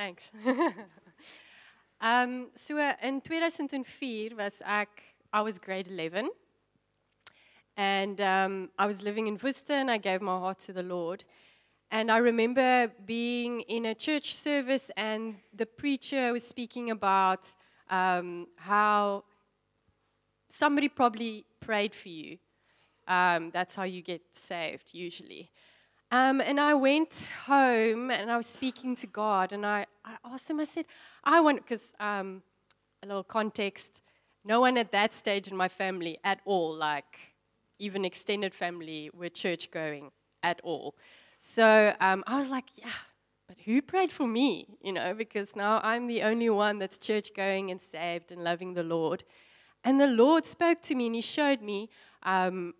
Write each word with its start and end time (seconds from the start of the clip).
Thanks. 0.00 0.32
um 2.00 2.48
so 2.54 2.78
in 3.02 3.20
2004 3.20 4.34
was 4.34 4.62
ek 4.66 4.88
I 5.30 5.42
was 5.42 5.58
grade 5.58 5.88
11 5.88 6.30
and 7.76 8.18
um 8.22 8.70
I 8.78 8.86
was 8.86 9.02
living 9.02 9.26
in 9.26 9.38
Worcester 9.42 9.74
and 9.74 9.90
I 9.90 9.98
gave 9.98 10.22
my 10.22 10.38
heart 10.38 10.60
to 10.60 10.72
the 10.72 10.82
Lord. 10.82 11.24
And 11.90 12.10
I 12.10 12.16
remember 12.16 12.90
being 13.04 13.60
in 13.76 13.84
a 13.84 13.94
church 13.94 14.34
service 14.36 14.90
and 14.96 15.34
the 15.52 15.66
preacher 15.66 16.32
was 16.32 16.44
speaking 16.48 16.90
about 16.90 17.54
um, 17.90 18.46
how 18.56 19.24
somebody 20.48 20.88
probably 20.88 21.44
prayed 21.60 21.94
for 21.94 22.08
you. 22.08 22.38
Um, 23.06 23.50
that's 23.50 23.76
how 23.76 23.84
you 23.84 24.00
get 24.00 24.22
saved, 24.30 24.94
usually. 24.94 25.50
Um, 26.12 26.40
and 26.40 26.58
I 26.58 26.74
went 26.74 27.22
home 27.46 28.10
and 28.10 28.32
I 28.32 28.36
was 28.36 28.46
speaking 28.46 28.96
to 28.96 29.06
God, 29.06 29.52
and 29.52 29.64
I, 29.64 29.86
I 30.04 30.16
asked 30.24 30.50
him, 30.50 30.60
I 30.60 30.64
said, 30.64 30.86
I 31.24 31.40
want, 31.40 31.62
because 31.62 31.92
um, 32.00 32.42
a 33.02 33.06
little 33.06 33.24
context, 33.24 34.02
no 34.44 34.60
one 34.60 34.78
at 34.78 34.92
that 34.92 35.12
stage 35.12 35.48
in 35.48 35.56
my 35.56 35.68
family 35.68 36.18
at 36.24 36.40
all, 36.44 36.74
like 36.74 37.34
even 37.78 38.04
extended 38.04 38.54
family, 38.54 39.10
were 39.14 39.28
church 39.28 39.70
going 39.70 40.10
at 40.42 40.60
all. 40.62 40.94
So 41.38 41.94
um, 42.00 42.22
I 42.26 42.38
was 42.38 42.48
like, 42.48 42.66
yeah, 42.76 42.90
but 43.48 43.58
who 43.64 43.82
prayed 43.82 44.12
for 44.12 44.26
me? 44.26 44.66
You 44.82 44.92
know, 44.92 45.14
because 45.14 45.56
now 45.56 45.80
I'm 45.82 46.06
the 46.06 46.22
only 46.22 46.50
one 46.50 46.78
that's 46.78 46.98
church 46.98 47.30
going 47.34 47.70
and 47.70 47.80
saved 47.80 48.30
and 48.30 48.44
loving 48.44 48.74
the 48.74 48.84
Lord. 48.84 49.24
And 49.82 50.00
the 50.00 50.06
Lord 50.06 50.44
spoke 50.44 50.82
to 50.82 50.94
me 50.94 51.06
and 51.06 51.14
He 51.14 51.20
showed 51.20 51.62
me 51.62 51.88
um, 52.22 52.74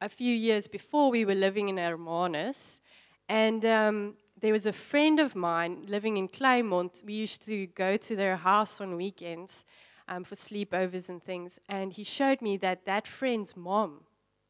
a 0.00 0.08
few 0.08 0.34
years 0.34 0.66
before 0.66 1.10
we 1.10 1.24
were 1.24 1.34
living 1.34 1.68
in 1.68 1.76
Hermanus. 1.76 2.80
And 3.28 3.64
um, 3.64 4.14
there 4.46 4.52
was 4.52 4.66
a 4.66 4.72
friend 4.72 5.18
of 5.18 5.34
mine 5.34 5.82
living 5.88 6.16
in 6.16 6.28
Claymont. 6.28 7.04
We 7.04 7.14
used 7.14 7.44
to 7.46 7.66
go 7.66 7.96
to 7.96 8.14
their 8.14 8.36
house 8.36 8.80
on 8.80 8.94
weekends 8.94 9.64
um, 10.06 10.22
for 10.22 10.36
sleepovers 10.36 11.08
and 11.08 11.20
things. 11.20 11.58
And 11.68 11.92
he 11.92 12.04
showed 12.04 12.40
me 12.40 12.56
that 12.58 12.84
that 12.84 13.08
friend's 13.08 13.56
mom 13.56 14.04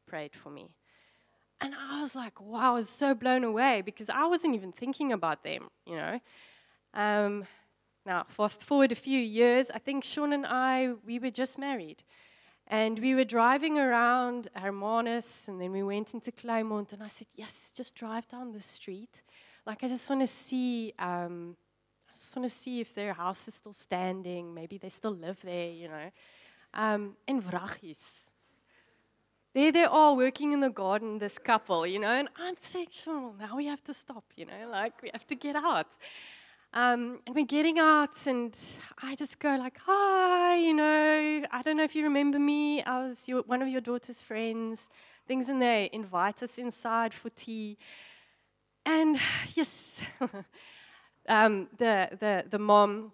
prayed 0.05 0.35
for 0.35 0.51
me. 0.51 0.75
And 1.59 1.73
I 1.73 1.99
was 1.99 2.13
like, 2.13 2.39
wow, 2.39 2.73
I 2.73 2.75
was 2.75 2.89
so 2.89 3.15
blown 3.15 3.43
away 3.43 3.81
because 3.81 4.07
I 4.07 4.27
wasn't 4.27 4.53
even 4.53 4.71
thinking 4.71 5.11
about 5.11 5.43
them, 5.43 5.69
you 5.87 5.95
know. 5.95 6.19
Um, 6.93 7.47
now, 8.05 8.27
fast 8.29 8.63
forward 8.63 8.91
a 8.91 8.95
few 9.09 9.19
years, 9.19 9.71
I 9.71 9.79
think 9.79 10.03
Sean 10.03 10.31
and 10.31 10.45
I, 10.45 10.93
we 11.07 11.17
were 11.17 11.31
just 11.31 11.57
married. 11.57 12.03
And 12.67 12.99
we 12.99 13.15
were 13.15 13.25
driving 13.25 13.79
around 13.79 14.47
Hermanus, 14.55 15.47
and 15.47 15.59
then 15.59 15.71
we 15.71 15.81
went 15.81 16.13
into 16.13 16.31
Claymont, 16.31 16.93
and 16.93 17.01
I 17.01 17.07
said, 17.07 17.29
Yes, 17.33 17.71
just 17.75 17.95
drive 17.95 18.27
down 18.27 18.51
the 18.51 18.61
street. 18.61 19.23
Like, 19.67 19.83
I 19.83 19.89
just 19.89 20.09
want 20.09 20.21
to 20.21 20.27
see, 20.27 20.93
um, 20.97 21.57
I 22.09 22.13
just 22.13 22.33
want 22.37 22.49
to 22.49 22.55
see 22.55 22.79
if 22.79 22.93
their 22.93 23.11
house 23.11 23.49
is 23.49 23.55
still 23.55 23.73
standing. 23.73 24.53
Maybe 24.53 24.77
they 24.77 24.87
still 24.87 25.11
live 25.11 25.41
there, 25.41 25.69
you 25.71 25.89
know. 25.89 26.09
Um, 26.73 27.17
and 27.27 27.43
Vrachis. 27.43 28.29
There 29.53 29.73
they 29.73 29.83
are 29.83 30.13
working 30.15 30.53
in 30.53 30.61
the 30.61 30.69
garden, 30.69 31.17
this 31.17 31.37
couple, 31.37 31.85
you 31.85 31.99
know, 31.99 32.07
and 32.07 32.29
I'm 32.37 32.55
saying, 32.59 32.87
sure, 32.91 33.33
now 33.37 33.57
we 33.57 33.65
have 33.65 33.83
to 33.83 33.93
stop, 33.93 34.23
you 34.37 34.45
know, 34.45 34.69
like 34.71 35.01
we 35.01 35.09
have 35.11 35.27
to 35.27 35.35
get 35.35 35.57
out. 35.57 35.87
Um, 36.73 37.19
and 37.25 37.35
we're 37.35 37.45
getting 37.45 37.77
out, 37.77 38.25
and 38.25 38.57
I 39.01 39.15
just 39.15 39.39
go 39.39 39.55
like, 39.57 39.79
"Hi, 39.85 40.57
you 40.57 40.73
know, 40.73 41.43
I 41.51 41.61
don't 41.63 41.77
know 41.77 41.83
if 41.83 41.95
you 41.95 42.03
remember 42.03 42.39
me. 42.39 42.83
I 42.83 43.07
was 43.07 43.27
your, 43.27 43.41
one 43.43 43.61
of 43.61 43.69
your 43.69 43.81
daughter's 43.81 44.21
friends." 44.21 44.89
Things, 45.27 45.49
and 45.49 45.61
they 45.61 45.89
invite 45.91 46.43
us 46.43 46.57
inside 46.57 47.13
for 47.13 47.29
tea. 47.29 47.77
And 48.87 49.19
yes, 49.53 50.01
um, 51.29 51.67
the 51.77 52.09
the 52.19 52.45
the 52.49 52.59
mom, 52.59 53.11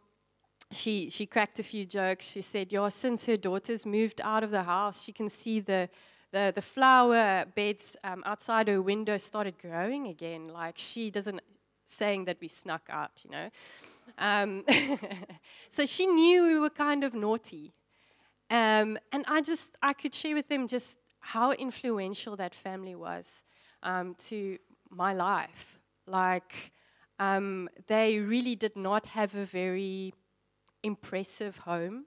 she 0.71 1.09
she 1.09 1.25
cracked 1.25 1.59
a 1.59 1.63
few 1.63 1.85
jokes. 1.85 2.27
She 2.27 2.41
said, 2.41 2.71
"Yeah, 2.71 2.88
since 2.89 3.25
her 3.25 3.38
daughter's 3.38 3.85
moved 3.85 4.21
out 4.23 4.44
of 4.44 4.51
the 4.51 4.63
house, 4.63 5.03
she 5.03 5.11
can 5.11 5.29
see 5.29 5.59
the." 5.59 5.89
The, 6.31 6.51
the 6.56 6.63
flower 6.63 7.45
beds 7.45 7.95
um, 8.03 8.23
outside 8.25 8.67
her 8.67 8.81
window 8.81 9.19
started 9.19 9.59
growing 9.59 10.07
again. 10.07 10.47
Like 10.47 10.79
she 10.79 11.11
doesn't 11.11 11.41
saying 11.85 12.25
that 12.25 12.38
we 12.41 12.47
snuck 12.47 12.90
out, 12.90 13.22
you 13.23 13.29
know. 13.29 13.50
Um, 14.17 14.66
so 15.69 15.85
she 15.85 16.07
knew 16.07 16.44
we 16.47 16.57
were 16.57 16.72
kind 16.72 17.03
of 17.03 17.13
naughty. 17.13 17.72
Um, 18.50 18.97
and 19.11 19.23
I 19.28 19.41
just, 19.41 19.78
I 19.84 19.94
could 19.94 20.16
share 20.16 20.34
with 20.34 20.47
them 20.47 20.67
just 20.67 20.97
how 21.19 21.51
influential 21.51 22.35
that 22.38 22.55
family 22.55 22.95
was 22.95 23.44
um, 23.84 24.16
to 24.29 24.57
my 24.95 25.13
life. 25.13 25.79
Like, 26.05 26.71
um, 27.19 27.69
they 27.87 28.19
really 28.19 28.55
did 28.55 28.75
not 28.75 29.07
have 29.07 29.35
a 29.35 29.45
very 29.45 30.13
impressive 30.83 31.59
home 31.59 32.05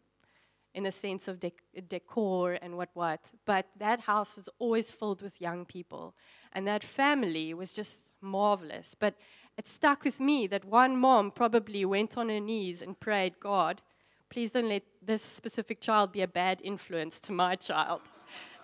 in 0.74 0.82
the 0.82 0.92
sense 0.92 1.26
of 1.26 1.41
dec- 1.41 1.88
decor 1.88 2.58
and 2.60 2.76
what 2.76 2.91
what, 2.92 3.32
but 3.47 3.66
that 3.78 4.00
house 4.00 4.36
was 4.36 4.50
always 4.58 4.91
filled 4.91 5.22
with 5.22 5.41
young 5.41 5.64
people. 5.64 6.14
And 6.52 6.69
that 6.69 6.84
family 6.84 7.54
was 7.54 7.72
just 7.72 8.12
marvelous. 8.20 8.94
But 8.94 9.14
it 9.56 9.66
stuck 9.66 10.04
with 10.04 10.20
me 10.20 10.47
that 10.48 10.66
one 10.66 10.97
mom 10.98 11.30
probably 11.30 11.86
went 11.86 12.18
on 12.18 12.28
her 12.28 12.41
knees 12.41 12.82
and 12.82 13.00
prayed, 13.00 13.41
God, 13.41 13.80
please 14.28 14.50
don't 14.50 14.68
let 14.68 14.82
this 15.00 15.22
specific 15.22 15.80
child 15.80 16.12
be 16.12 16.20
a 16.20 16.28
bad 16.28 16.60
influence 16.62 17.20
to 17.20 17.32
my 17.32 17.56
child. 17.56 18.03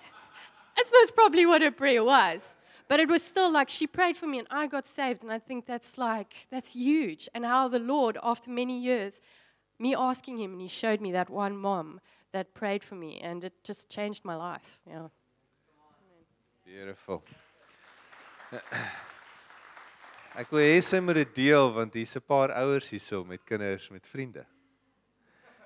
That's 0.76 0.92
most 0.92 1.14
probably 1.14 1.46
what 1.46 1.62
her 1.62 1.70
prayer 1.70 2.04
was. 2.04 2.56
But 2.92 3.00
it 3.00 3.08
was 3.08 3.22
still 3.22 3.50
like 3.50 3.70
she 3.70 3.86
prayed 3.86 4.18
for 4.18 4.26
me 4.26 4.38
and 4.38 4.46
I 4.50 4.66
got 4.66 4.84
saved. 4.84 5.22
And 5.22 5.32
I 5.32 5.38
think 5.38 5.64
that's 5.64 5.96
like, 5.96 6.46
that's 6.50 6.74
huge. 6.74 7.26
And 7.34 7.42
how 7.46 7.66
the 7.66 7.78
Lord, 7.78 8.18
after 8.22 8.50
many 8.50 8.78
years, 8.78 9.22
me 9.78 9.94
asking 9.94 10.36
him, 10.38 10.52
and 10.52 10.60
he 10.60 10.68
showed 10.68 11.00
me 11.00 11.10
that 11.12 11.30
one 11.30 11.56
mom 11.56 12.02
that 12.32 12.52
prayed 12.52 12.84
for 12.84 12.94
me. 12.94 13.18
And 13.18 13.44
it 13.44 13.54
just 13.64 13.88
changed 13.88 14.26
my 14.26 14.34
life. 14.34 14.78
Yeah. 14.86 15.08
Beautiful. 16.66 17.24
Ek 20.36 20.52
wil 20.52 20.60
hê 20.60 20.76
sy 20.84 21.00
moet 21.00 21.16
dit 21.22 21.32
deel 21.38 21.72
want 21.72 21.96
hier's 21.96 22.12
'n 22.20 22.24
paar 22.28 22.52
ouers 22.60 22.90
hierso 22.92 23.24
met 23.24 23.40
kinders 23.48 23.88
met 23.88 24.04
vriende. 24.04 24.44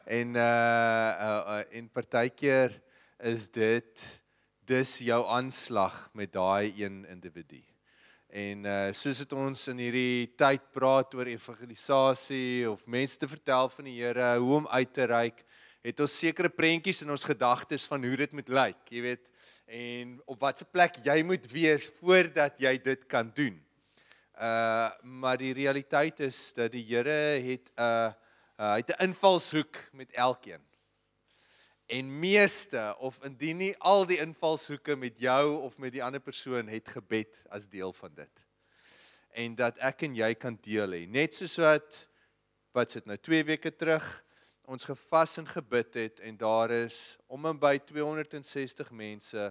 En 0.06 0.38
uh 0.38 1.10
uh, 1.26 1.42
uh 1.58 1.64
en 1.74 1.90
partykeer 1.90 2.78
is 3.18 3.50
dit 3.50 4.22
dis 4.66 4.98
jou 5.06 5.20
aanslag 5.30 5.94
met 6.12 6.32
daai 6.32 6.72
een 6.76 7.04
individu. 7.10 7.62
En 8.26 8.66
uh 8.66 8.88
soos 8.92 9.22
dit 9.22 9.32
ons 9.32 9.68
in 9.70 9.78
hierdie 9.84 10.32
tyd 10.38 10.64
praat 10.74 11.14
oor 11.14 11.28
evangelisasie 11.30 12.66
of 12.68 12.82
mense 12.90 13.18
te 13.18 13.28
vertel 13.30 13.70
van 13.70 13.86
die 13.86 14.00
Here, 14.00 14.34
hoe 14.42 14.56
om 14.58 14.66
uit 14.66 14.92
te 14.92 15.06
reik, 15.06 15.44
het 15.86 16.02
ons 16.02 16.18
sekere 16.18 16.50
prentjies 16.50 17.04
in 17.04 17.14
ons 17.14 17.24
gedagtes 17.24 17.86
van 17.86 18.02
hoe 18.02 18.16
dit 18.18 18.34
moet 18.34 18.48
lyk, 18.50 18.82
jy 18.90 19.04
weet, 19.04 19.30
en 19.70 20.16
op 20.26 20.42
watter 20.42 20.66
plek 20.66 20.98
jy 21.04 21.20
moet 21.22 21.46
wees 21.52 21.86
voordat 22.00 22.58
jy 22.58 22.74
dit 22.82 23.06
kan 23.06 23.30
doen. 23.34 23.60
Uh 24.34 24.90
maar 25.22 25.38
die 25.38 25.54
realiteit 25.54 26.20
is 26.26 26.50
dat 26.58 26.74
die 26.74 26.84
Here 26.90 27.40
het 27.46 27.70
'n 27.70 27.82
uh, 27.82 28.12
uh, 28.58 28.72
hy 28.74 28.82
het 28.82 28.90
'n 28.90 29.04
invalshoek 29.08 29.78
met 29.92 30.10
elkeen. 30.12 30.60
En 31.86 32.18
meeste 32.18 32.82
of 32.98 33.18
indien 33.24 33.60
nie 33.62 33.72
al 33.78 34.06
die 34.06 34.18
invalshoeke 34.18 34.96
met 34.98 35.18
jou 35.22 35.60
of 35.62 35.78
met 35.78 35.94
die 35.94 36.02
ander 36.04 36.20
persoon 36.20 36.68
het 36.68 36.88
gebed 36.88 37.42
as 37.54 37.68
deel 37.70 37.92
van 37.92 38.14
dit. 38.14 38.44
En 39.36 39.54
dat 39.54 39.78
ek 39.78 40.06
en 40.08 40.16
jy 40.18 40.32
kan 40.34 40.58
deel 40.64 40.96
hê. 40.96 41.02
Net 41.06 41.34
soos 41.34 41.58
wat 41.62 42.06
wat 42.76 42.92
sit 42.92 43.06
nou 43.08 43.16
2 43.16 43.44
weke 43.48 43.70
terug 43.72 44.04
ons 44.66 44.84
gevas 44.84 45.36
en 45.38 45.46
gebid 45.46 45.94
het 45.94 46.20
en 46.26 46.36
daar 46.36 46.72
is 46.74 47.16
om 47.30 47.46
en 47.46 47.58
by 47.58 47.76
260 47.78 48.90
mense 48.90 49.46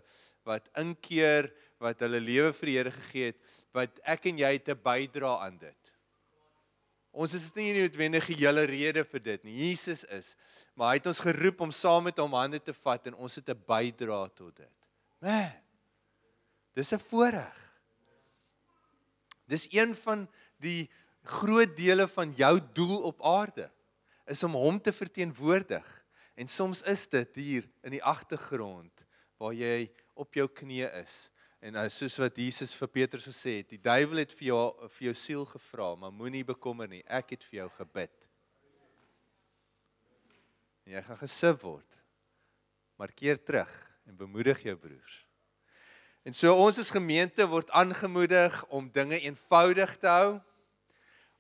wat 0.46 0.68
inkeer 0.78 1.48
wat 1.82 2.04
hulle 2.04 2.20
lewe 2.22 2.52
vir 2.60 2.70
die 2.70 2.76
Here 2.78 2.94
gegee 2.94 3.32
het, 3.32 3.40
wat 3.76 4.00
ek 4.04 4.28
en 4.32 4.40
jy 4.44 4.54
te 4.64 4.76
bydra 4.76 5.38
aan 5.48 5.58
dit. 5.62 5.85
Ons 7.16 7.34
is 7.38 7.48
nie 7.56 7.72
noodwendig 7.78 8.26
die 8.28 8.42
hele 8.42 8.66
rede 8.68 9.06
vir 9.08 9.22
dit 9.24 9.46
nie. 9.48 9.54
Jesus 9.70 10.04
is, 10.12 10.34
maar 10.76 10.92
hy 10.92 11.00
het 11.00 11.08
ons 11.08 11.22
geroep 11.24 11.62
om 11.64 11.72
saam 11.72 12.10
met 12.10 12.18
hom 12.20 12.36
hande 12.36 12.60
te 12.60 12.76
vat 12.76 13.08
en 13.08 13.16
ons 13.16 13.36
het 13.40 13.50
'n 13.50 13.64
bydra 13.68 14.28
tot 14.36 14.56
dit. 14.58 14.76
Man. 15.22 15.54
Dis 16.76 16.92
'n 16.92 17.00
voorreg. 17.00 17.56
Dis 19.48 19.68
een 19.72 19.96
van 19.96 20.28
die 20.60 20.90
groot 21.24 21.78
dele 21.78 22.08
van 22.08 22.34
jou 22.34 22.60
doel 22.74 23.02
op 23.02 23.24
aarde 23.24 23.72
is 24.26 24.44
om 24.44 24.54
hom 24.54 24.82
te 24.82 24.92
verteenwoordig. 24.92 25.86
En 26.36 26.48
soms 26.48 26.82
is 26.82 27.08
dit 27.08 27.36
hier 27.36 27.70
in 27.84 27.92
die 27.92 28.04
agtergrond 28.04 29.06
waar 29.38 29.54
jy 29.54 29.92
op 30.14 30.34
jou 30.34 30.48
knieë 30.48 30.92
is 31.04 31.30
En 31.66 31.74
uh, 31.74 31.88
soos 31.90 32.14
wat 32.22 32.36
Jesus 32.38 32.76
vir 32.78 32.90
Petrus 32.94 33.26
gesê 33.26 33.56
het, 33.64 33.72
die 33.74 33.82
duiwel 33.82 34.22
het 34.22 34.34
vir 34.38 34.52
jou 34.52 34.60
vir 35.00 35.08
jou 35.08 35.14
siel 35.18 35.48
gevra, 35.50 35.88
maar 35.98 36.14
moenie 36.14 36.44
bekommer 36.46 36.86
nie. 36.92 37.02
Ek 37.10 37.34
het 37.34 37.46
vir 37.48 37.64
jou 37.64 37.70
gebid. 37.80 38.28
En 40.86 40.94
jy 40.94 41.04
gaan 41.08 41.20
gesif 41.24 41.58
word. 41.66 41.98
Maar 43.02 43.16
keer 43.18 43.42
terug 43.42 43.74
en 44.06 44.14
bemoedig 44.20 44.62
jou 44.68 44.78
broers. 44.78 45.18
En 46.22 46.38
so 46.38 46.54
ons 46.54 46.78
as 46.82 46.94
gemeente 46.94 47.50
word 47.50 47.74
aangemoedig 47.74 48.62
om 48.70 48.86
dinge 48.94 49.24
eenvoudig 49.26 49.98
te 49.98 50.10
hou, 50.10 50.32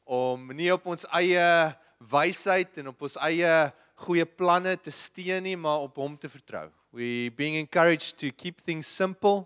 om 0.09 0.49
nie 0.57 0.73
op 0.73 0.89
ons 0.89 1.05
eie 1.21 1.47
wysheid 2.01 2.81
en 2.81 2.95
op 2.95 3.05
ons 3.05 3.21
eie 3.29 3.55
goeie 4.07 4.25
planne 4.25 4.73
te 4.81 4.93
steun 4.93 5.45
nie, 5.45 5.57
maar 5.57 5.85
op 5.85 6.01
hom 6.01 6.17
te 6.17 6.29
vertrou. 6.33 6.71
We 6.89 7.29
being 7.37 7.61
encouraged 7.61 8.17
to 8.17 8.33
keep 8.33 8.65
things 8.65 8.89
simple 8.89 9.45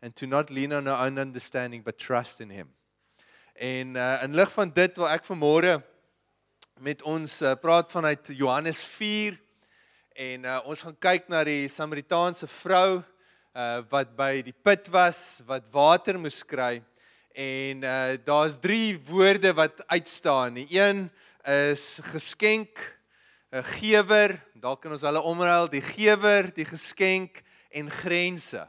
and 0.00 0.14
to 0.16 0.26
not 0.26 0.50
lean 0.50 0.72
on 0.72 0.88
our 0.88 1.06
own 1.06 1.18
understanding 1.18 1.82
but 1.82 1.98
trust 1.98 2.40
in 2.40 2.50
him. 2.50 2.68
En 3.54 3.96
uh, 3.96 4.22
in 4.22 4.34
lig 4.34 4.52
van 4.52 4.70
dit 4.70 4.96
wil 4.96 5.08
ek 5.10 5.24
vanmôre 5.26 5.78
met 6.78 7.02
ons 7.02 7.40
uh, 7.42 7.54
praat 7.58 7.90
vanuit 7.90 8.30
Johannes 8.38 8.84
4 8.86 9.38
en 10.14 10.44
uh, 10.46 10.60
ons 10.70 10.82
gaan 10.86 10.98
kyk 10.98 11.26
na 11.30 11.42
die 11.46 11.66
Samaritaanse 11.70 12.46
vrou 12.46 13.00
uh, 13.00 13.80
wat 13.90 14.14
by 14.18 14.38
die 14.46 14.54
put 14.54 14.86
was 14.94 15.40
wat 15.48 15.66
water 15.74 16.20
moes 16.22 16.44
kry 16.46 16.78
en 17.38 17.82
uh, 17.82 18.14
daar's 18.22 18.56
drie 18.58 18.98
woorde 19.06 19.52
wat 19.54 19.82
uitstaan. 19.86 20.54
Die 20.58 20.66
een 20.74 21.06
is 21.46 22.00
geskenk, 22.02 22.78
'n 23.50 23.62
gewer, 23.62 24.38
dalk 24.54 24.82
kan 24.82 24.92
ons 24.92 25.02
hulle 25.06 25.22
omruil, 25.22 25.68
die 25.70 25.82
gewer, 25.82 26.50
die 26.54 26.66
geskenk 26.66 27.42
en 27.70 27.90
grense. 27.90 28.68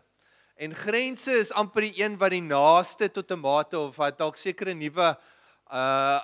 En 0.60 0.76
grense 0.76 1.32
is 1.32 1.54
amper 1.56 1.86
die 1.88 2.02
een 2.04 2.18
wat 2.20 2.34
die 2.36 2.44
naaste 2.44 3.08
tot 3.08 3.32
'n 3.32 3.40
mate 3.40 3.80
of 3.80 3.96
wat 3.96 4.18
dalk 4.18 4.36
sekere 4.38 4.74
nuwe 4.74 5.16
uh 5.72 6.20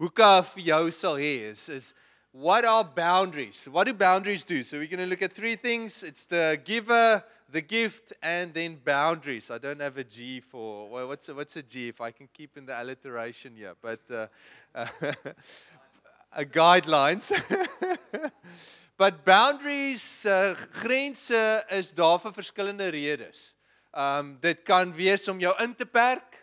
hoeka 0.00 0.42
vir 0.42 0.62
jou 0.62 0.90
sal 0.90 1.18
hê 1.20 1.50
is 1.50 1.68
is 1.68 1.94
what 2.32 2.64
are 2.64 2.84
boundaries? 2.84 3.68
What 3.68 3.86
do 3.86 3.92
boundaries 3.92 4.44
do? 4.44 4.62
So 4.62 4.78
we're 4.78 4.86
going 4.86 5.04
to 5.04 5.06
look 5.06 5.20
at 5.20 5.34
three 5.34 5.56
things. 5.56 6.02
It's 6.02 6.24
the 6.24 6.58
giver, 6.64 7.22
the 7.50 7.60
gift 7.60 8.14
and 8.22 8.54
then 8.54 8.80
boundaries. 8.82 9.50
I 9.50 9.58
don't 9.58 9.80
have 9.80 9.98
a 9.98 10.04
G 10.04 10.40
for 10.40 10.88
well, 10.88 11.08
what's 11.08 11.28
a, 11.28 11.34
what's 11.34 11.56
a 11.56 11.62
G 11.62 11.88
if 11.88 12.00
I 12.00 12.12
can 12.12 12.28
keep 12.32 12.56
in 12.56 12.64
the 12.64 12.80
alliteration 12.80 13.56
here, 13.56 13.74
but 13.82 14.00
uh, 14.10 14.26
uh, 14.74 16.44
guidelines. 16.44 17.30
but 18.96 19.24
boundaries 19.24 20.24
uh, 20.24 20.54
grense 20.82 21.64
is 21.68 21.92
daar 21.94 22.20
vir 22.20 22.32
verskillende 22.32 22.88
redes. 22.88 23.54
Um 23.92 24.38
dit 24.40 24.62
kan 24.64 24.92
wees 24.96 25.28
om 25.28 25.40
jou 25.40 25.52
in 25.62 25.74
te 25.74 25.86
perk. 25.86 26.38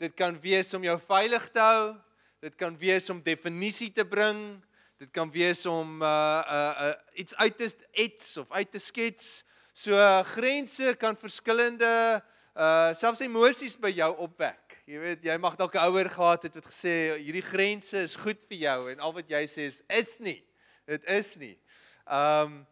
Dit 0.00 0.14
kan 0.16 0.40
wees 0.40 0.74
om 0.74 0.84
jou 0.84 0.96
veilig 1.06 1.48
te 1.52 1.60
hou. 1.60 1.96
Dit 2.40 2.56
kan 2.56 2.76
wees 2.78 3.10
om 3.10 3.22
definisie 3.22 3.90
te 3.92 4.04
bring. 4.04 4.62
Dit 5.00 5.10
kan 5.12 5.30
wees 5.30 5.66
om 5.66 6.02
uh 6.02 6.08
uh, 6.08 6.88
uh 6.88 7.20
iets 7.20 7.36
uit 7.36 7.56
te 7.56 7.68
ets 7.92 8.36
of 8.36 8.50
uit 8.52 8.70
te 8.70 8.78
skets. 8.78 9.44
So 9.72 9.92
uh, 9.92 10.22
grense 10.24 10.94
kan 10.98 11.16
verskillende 11.16 12.22
uh 12.54 12.94
selfs 12.94 13.20
emosies 13.20 13.76
by 13.80 13.90
jou 13.92 14.10
opwek. 14.24 14.78
Jy 14.84 14.98
weet, 15.00 15.22
jy 15.24 15.36
mag 15.40 15.56
dalk 15.56 15.74
'n 15.74 15.84
ouer 15.88 16.08
gehad 16.12 16.42
het 16.44 16.54
wat 16.54 16.66
gesê 16.68 17.16
hierdie 17.16 17.44
grense 17.44 17.96
is 18.04 18.16
goed 18.16 18.40
vir 18.48 18.58
jou 18.58 18.80
en 18.92 19.00
al 19.00 19.12
wat 19.12 19.28
jy 19.28 19.44
sê 19.48 19.68
is 19.68 19.82
is 19.88 20.18
nie. 20.18 20.40
Dit 20.84 21.04
is 21.08 21.36
nie. 21.40 21.56
Um 22.04 22.64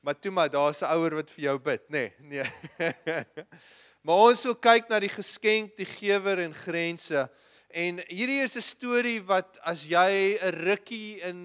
maar 0.00 0.16
toe 0.16 0.30
maar 0.32 0.50
daar's 0.50 0.80
'n 0.80 0.92
ouer 0.96 1.14
wat 1.14 1.30
vir 1.30 1.44
jou 1.44 1.58
bid, 1.58 1.82
nê? 1.88 2.12
Nee. 2.18 2.42
nee. 2.42 3.24
maar 4.04 4.16
ons 4.16 4.42
wil 4.42 4.56
kyk 4.56 4.88
na 4.88 4.98
die 4.98 5.12
geskenk, 5.12 5.76
die 5.76 5.86
gewer 5.86 6.38
en 6.38 6.54
grense. 6.54 7.30
En 7.68 8.00
hierdie 8.08 8.40
is 8.42 8.56
'n 8.56 8.64
storie 8.64 9.20
wat 9.22 9.58
as 9.62 9.84
jy 9.84 10.38
'n 10.40 10.54
rukkie 10.64 11.20
in 11.20 11.40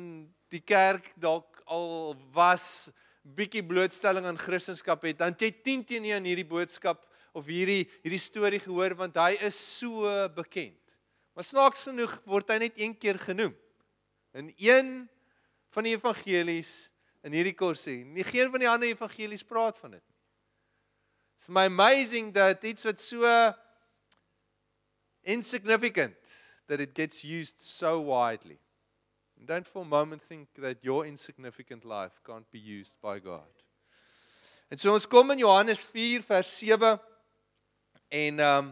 die 0.50 0.63
kerk 0.63 1.12
dalk 1.19 1.62
al 1.66 2.16
was 2.31 2.89
bietjie 3.22 3.66
blootstelling 3.66 4.25
aan 4.25 4.38
Christendom 4.38 5.00
het, 5.01 5.18
dan 5.18 5.36
jy 5.38 5.51
10 5.51 5.83
teen 5.86 6.06
1 6.06 6.24
hierdie 6.24 6.48
boodskap 6.48 7.06
of 7.33 7.45
hierdie 7.45 7.89
hierdie 8.01 8.22
storie 8.22 8.60
gehoor 8.60 8.95
want 8.95 9.16
hy 9.16 9.36
is 9.42 9.57
so 9.80 10.07
bekend. 10.30 10.80
Maar 11.36 11.44
snaaks 11.44 11.83
genoeg 11.83 12.22
word 12.25 12.50
hy 12.50 12.57
net 12.57 12.80
een 12.80 12.98
keer 12.98 13.19
genoem. 13.19 13.56
In 14.33 14.54
een 14.57 15.10
van 15.75 15.88
die 15.88 15.95
evangelies 15.98 16.88
in 17.25 17.36
hierdie 17.36 17.56
korsie. 17.57 18.04
Nie 18.06 18.24
geen 18.24 18.51
van 18.54 18.63
die 18.63 18.69
ander 18.69 18.88
evangelies 18.88 19.44
praat 19.44 19.77
van 19.81 19.98
dit 19.98 20.04
nie. 20.04 20.16
It's 21.36 21.50
my 21.51 21.66
amazing 21.68 22.31
that 22.33 22.63
it's 22.63 22.86
what 22.88 23.01
so 23.01 23.27
insignificant 25.24 26.16
that 26.68 26.80
it 26.80 26.95
gets 26.95 27.24
used 27.24 27.60
so 27.60 28.00
widely. 28.00 28.60
And 29.38 29.48
don't 29.48 29.68
for 29.68 29.81
a 29.81 29.86
moment 29.86 30.22
think 30.22 30.54
that 30.56 30.83
your 30.83 31.06
insignificant 31.06 31.83
life 31.83 32.22
can't 32.24 32.50
be 32.51 32.60
used 32.60 32.95
by 33.01 33.19
God. 33.19 33.51
En 34.72 34.77
so 34.77 34.94
ons 34.94 35.06
kom 35.06 35.31
in 35.31 35.44
Johannes 35.44 35.86
4 35.92 36.24
vers 36.25 36.57
7 36.57 36.95
en 38.10 38.39
ehm 38.39 38.57
um, 38.57 38.72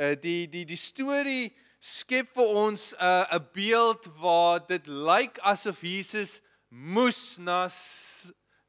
uh, 0.00 0.16
die 0.20 0.48
die 0.48 0.64
die 0.64 0.80
storie 0.80 1.52
skep 1.80 2.28
vir 2.36 2.46
ons 2.46 2.92
'n 2.92 3.02
uh, 3.02 3.36
'n 3.36 3.48
beeld 3.52 4.06
waar 4.20 4.60
dit 4.66 4.86
lyk 4.86 5.38
asof 5.42 5.80
Jesus 5.80 6.40
moes 6.68 7.38
na 7.38 7.68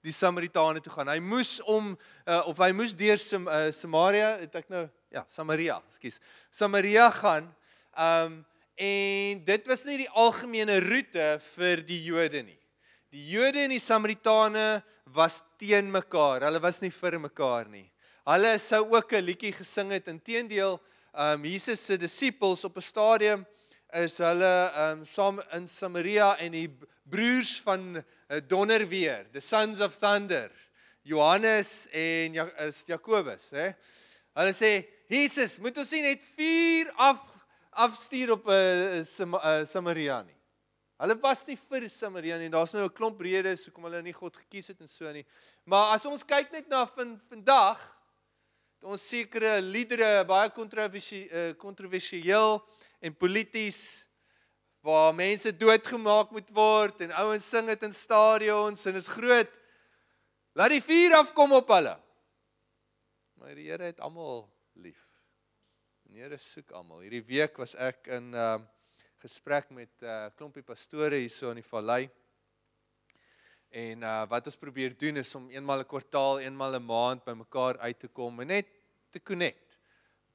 die 0.02 0.14
Samaritane 0.14 0.82
toe 0.82 0.94
gaan. 0.94 1.08
Hy 1.08 1.20
moes 1.20 1.62
om 1.62 1.98
uh, 2.26 2.42
of 2.48 2.58
hy 2.58 2.72
moes 2.72 2.96
deur 2.96 3.18
Sam, 3.18 3.48
uh, 3.48 3.72
Samaria, 3.72 4.38
het 4.40 4.56
ek 4.56 4.70
nou 4.70 4.90
ja, 5.12 5.26
Samaria, 5.30 5.82
ekskuus. 5.88 6.20
Samaria 6.50 7.12
gaan. 7.12 7.54
Um, 7.98 8.46
En 8.82 9.42
dit 9.46 9.68
was 9.70 9.84
nie 9.86 10.00
die 10.02 10.12
algemene 10.18 10.80
roete 10.82 11.36
vir 11.52 11.84
die 11.86 12.00
Jode 12.08 12.42
nie. 12.42 12.58
Die 13.14 13.28
Jode 13.34 13.66
en 13.66 13.74
die 13.76 13.84
Samaritane 13.84 14.82
was 15.14 15.42
teen 15.62 15.92
mekaar. 15.92 16.48
Hulle 16.48 16.62
was 16.64 16.80
nie 16.82 16.90
vir 16.96 17.20
mekaar 17.22 17.70
nie. 17.70 17.86
Hulle 18.26 18.58
sou 18.60 18.82
ook 18.96 19.14
'n 19.14 19.26
liedjie 19.26 19.54
gesing 19.54 19.92
het. 19.92 20.08
Inteendeel, 20.08 20.80
um, 21.14 21.46
Jesus 21.46 21.86
se 21.86 21.98
disippels 21.98 22.64
op 22.64 22.78
'n 22.78 22.82
stadium 22.82 23.46
is 23.94 24.18
hulle 24.18 24.72
um, 24.78 25.06
saam 25.06 25.42
in 25.52 25.68
Samaria 25.68 26.38
en 26.38 26.52
die 26.52 26.70
broers 27.04 27.62
van 27.62 27.98
uh, 27.98 28.40
Donderweer, 28.48 29.26
the 29.34 29.42
sons 29.42 29.80
of 29.80 29.98
thunder, 29.98 30.52
Johannes 31.04 31.88
en 31.92 32.34
ja, 32.34 32.46
is 32.58 32.84
Jakobus, 32.86 33.50
hè. 33.52 33.72
Hulle 34.34 34.54
sê 34.54 34.88
Jesus, 35.12 35.58
moet 35.60 35.78
ons 35.78 35.92
nie 35.92 36.02
net 36.02 36.24
vuur 36.38 36.92
af 36.96 37.20
afstuur 37.72 38.32
op 38.32 38.48
'n 38.48 38.52
uh, 38.52 39.00
uh, 39.00 39.34
uh, 39.34 39.66
Samaria 39.66 40.22
nie. 40.22 40.38
Hulle 41.02 41.16
was 41.22 41.46
nie 41.48 41.58
vir 41.58 41.90
Samaria 41.90 42.38
nie. 42.38 42.50
Daar's 42.50 42.74
nou 42.74 42.86
'n 42.86 42.94
klomp 42.94 43.20
redes 43.22 43.66
hoekom 43.66 43.84
hulle 43.84 44.02
nie 44.02 44.14
God 44.14 44.38
gekies 44.38 44.68
het 44.68 44.82
en 44.82 44.88
so 44.88 45.12
nie. 45.12 45.26
Maar 45.66 45.96
as 45.96 46.06
ons 46.06 46.24
kyk 46.24 46.52
net 46.52 46.68
na 46.70 46.86
van 46.86 47.20
vandag, 47.30 47.80
ons 48.82 49.02
sekere 49.02 49.60
liedere 49.62 50.24
baie 50.26 50.50
kontroversieel 50.50 51.30
uh, 51.30 51.52
kontroversieel 51.62 52.58
en 53.02 53.14
polities 53.14 54.08
waar 54.82 55.14
mense 55.14 55.52
doodgemaak 55.54 56.32
moet 56.34 56.50
word 56.54 57.04
en 57.06 57.14
ouens 57.22 57.46
sing 57.46 57.70
dit 57.70 57.84
in 57.86 57.94
stadions 57.94 58.86
en 58.90 58.98
is 58.98 59.10
groot. 59.10 59.60
Laat 60.58 60.74
die 60.74 60.82
vuur 60.84 61.14
afkom 61.22 61.54
op 61.60 61.70
hulle. 61.72 61.94
Maar 63.38 63.54
die 63.56 63.70
Here 63.70 63.92
het 63.92 64.02
almal 64.02 64.44
lief. 64.74 65.00
Die 66.10 66.22
Here 66.22 66.38
soek 66.42 66.74
almal. 66.78 67.06
Hierdie 67.06 67.24
week 67.30 67.62
was 67.62 67.78
ek 67.78 68.10
in 68.18 68.34
uh, 68.34 68.58
gesprek 69.22 69.70
met 69.70 69.94
'n 70.02 70.10
uh, 70.10 70.34
klompie 70.36 70.66
pastore 70.66 71.22
hierso 71.22 71.54
in 71.54 71.62
die 71.62 71.70
vallei. 71.70 72.10
En 73.72 74.04
uh, 74.04 74.24
wat 74.28 74.50
ons 74.50 74.58
probeer 74.60 74.92
doen 75.00 75.22
is 75.22 75.30
om 75.36 75.46
eenmal 75.48 75.80
'n 75.80 75.88
kwartaal, 75.88 76.42
eenmal 76.44 76.76
'n 76.76 76.84
maand 76.84 77.24
bymekaar 77.24 77.78
uit 77.80 78.00
te 78.00 78.08
kom 78.08 78.42
en 78.42 78.48
net 78.48 78.68
te 79.10 79.20
connect. 79.24 79.78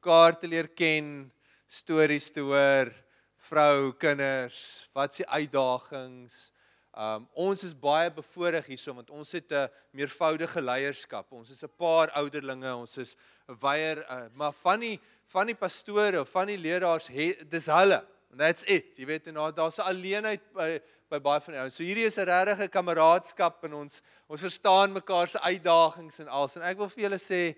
Mekaar 0.01 0.39
te 0.39 0.49
leer 0.49 0.69
ken, 0.69 1.33
stories 1.69 2.31
te 2.31 2.41
hoor, 2.41 2.93
vrou, 3.37 3.93
kinders, 3.93 4.89
wat 4.93 5.15
se 5.15 5.27
uitdagings. 5.27 6.51
Um 6.97 7.29
ons 7.35 7.63
is 7.63 7.77
baie 7.77 8.11
bevoordeel 8.11 8.65
hierso 8.73 8.95
want 8.95 9.11
ons 9.11 9.33
het 9.33 9.53
'n 9.53 9.69
meervoudige 9.93 10.63
leierskap. 10.63 11.33
Ons 11.33 11.51
is 11.51 11.63
'n 11.63 11.77
paar 11.77 12.09
ouderlinge, 12.17 12.75
ons 12.75 12.97
is 12.97 13.17
'n 13.49 13.57
weier, 13.61 13.99
uh, 14.11 14.29
maar 14.33 14.53
van 14.53 14.81
die 14.81 15.01
van 15.29 15.47
die 15.47 15.55
pastore 15.55 16.21
of 16.21 16.31
van 16.31 16.47
die 16.47 16.59
leraars, 16.59 17.09
dis 17.49 17.67
hulle. 17.67 18.03
That's 18.37 18.63
it. 18.67 18.97
Jy 18.97 19.07
weet 19.07 19.27
en 19.27 19.35
daar's 19.55 19.79
'n 19.79 19.89
alleenheid 19.89 20.41
by 20.53 20.81
by 21.11 21.21
baie 21.23 21.41
van 21.41 21.55
ouens. 21.63 21.77
So 21.77 21.85
hierdie 21.87 22.07
is 22.07 22.19
'n 22.19 22.27
regte 22.27 22.69
kameraadskap 22.69 23.65
en 23.65 23.75
ons 23.75 24.03
ons 24.29 24.41
verstaan 24.41 24.93
mekaar 24.93 25.29
se 25.29 25.41
uitdagings 25.41 26.19
en 26.19 26.29
alles. 26.29 26.57
En 26.57 26.63
ek 26.63 26.79
wil 26.79 26.89
vir 26.89 27.05
julle 27.05 27.19
sê, 27.19 27.57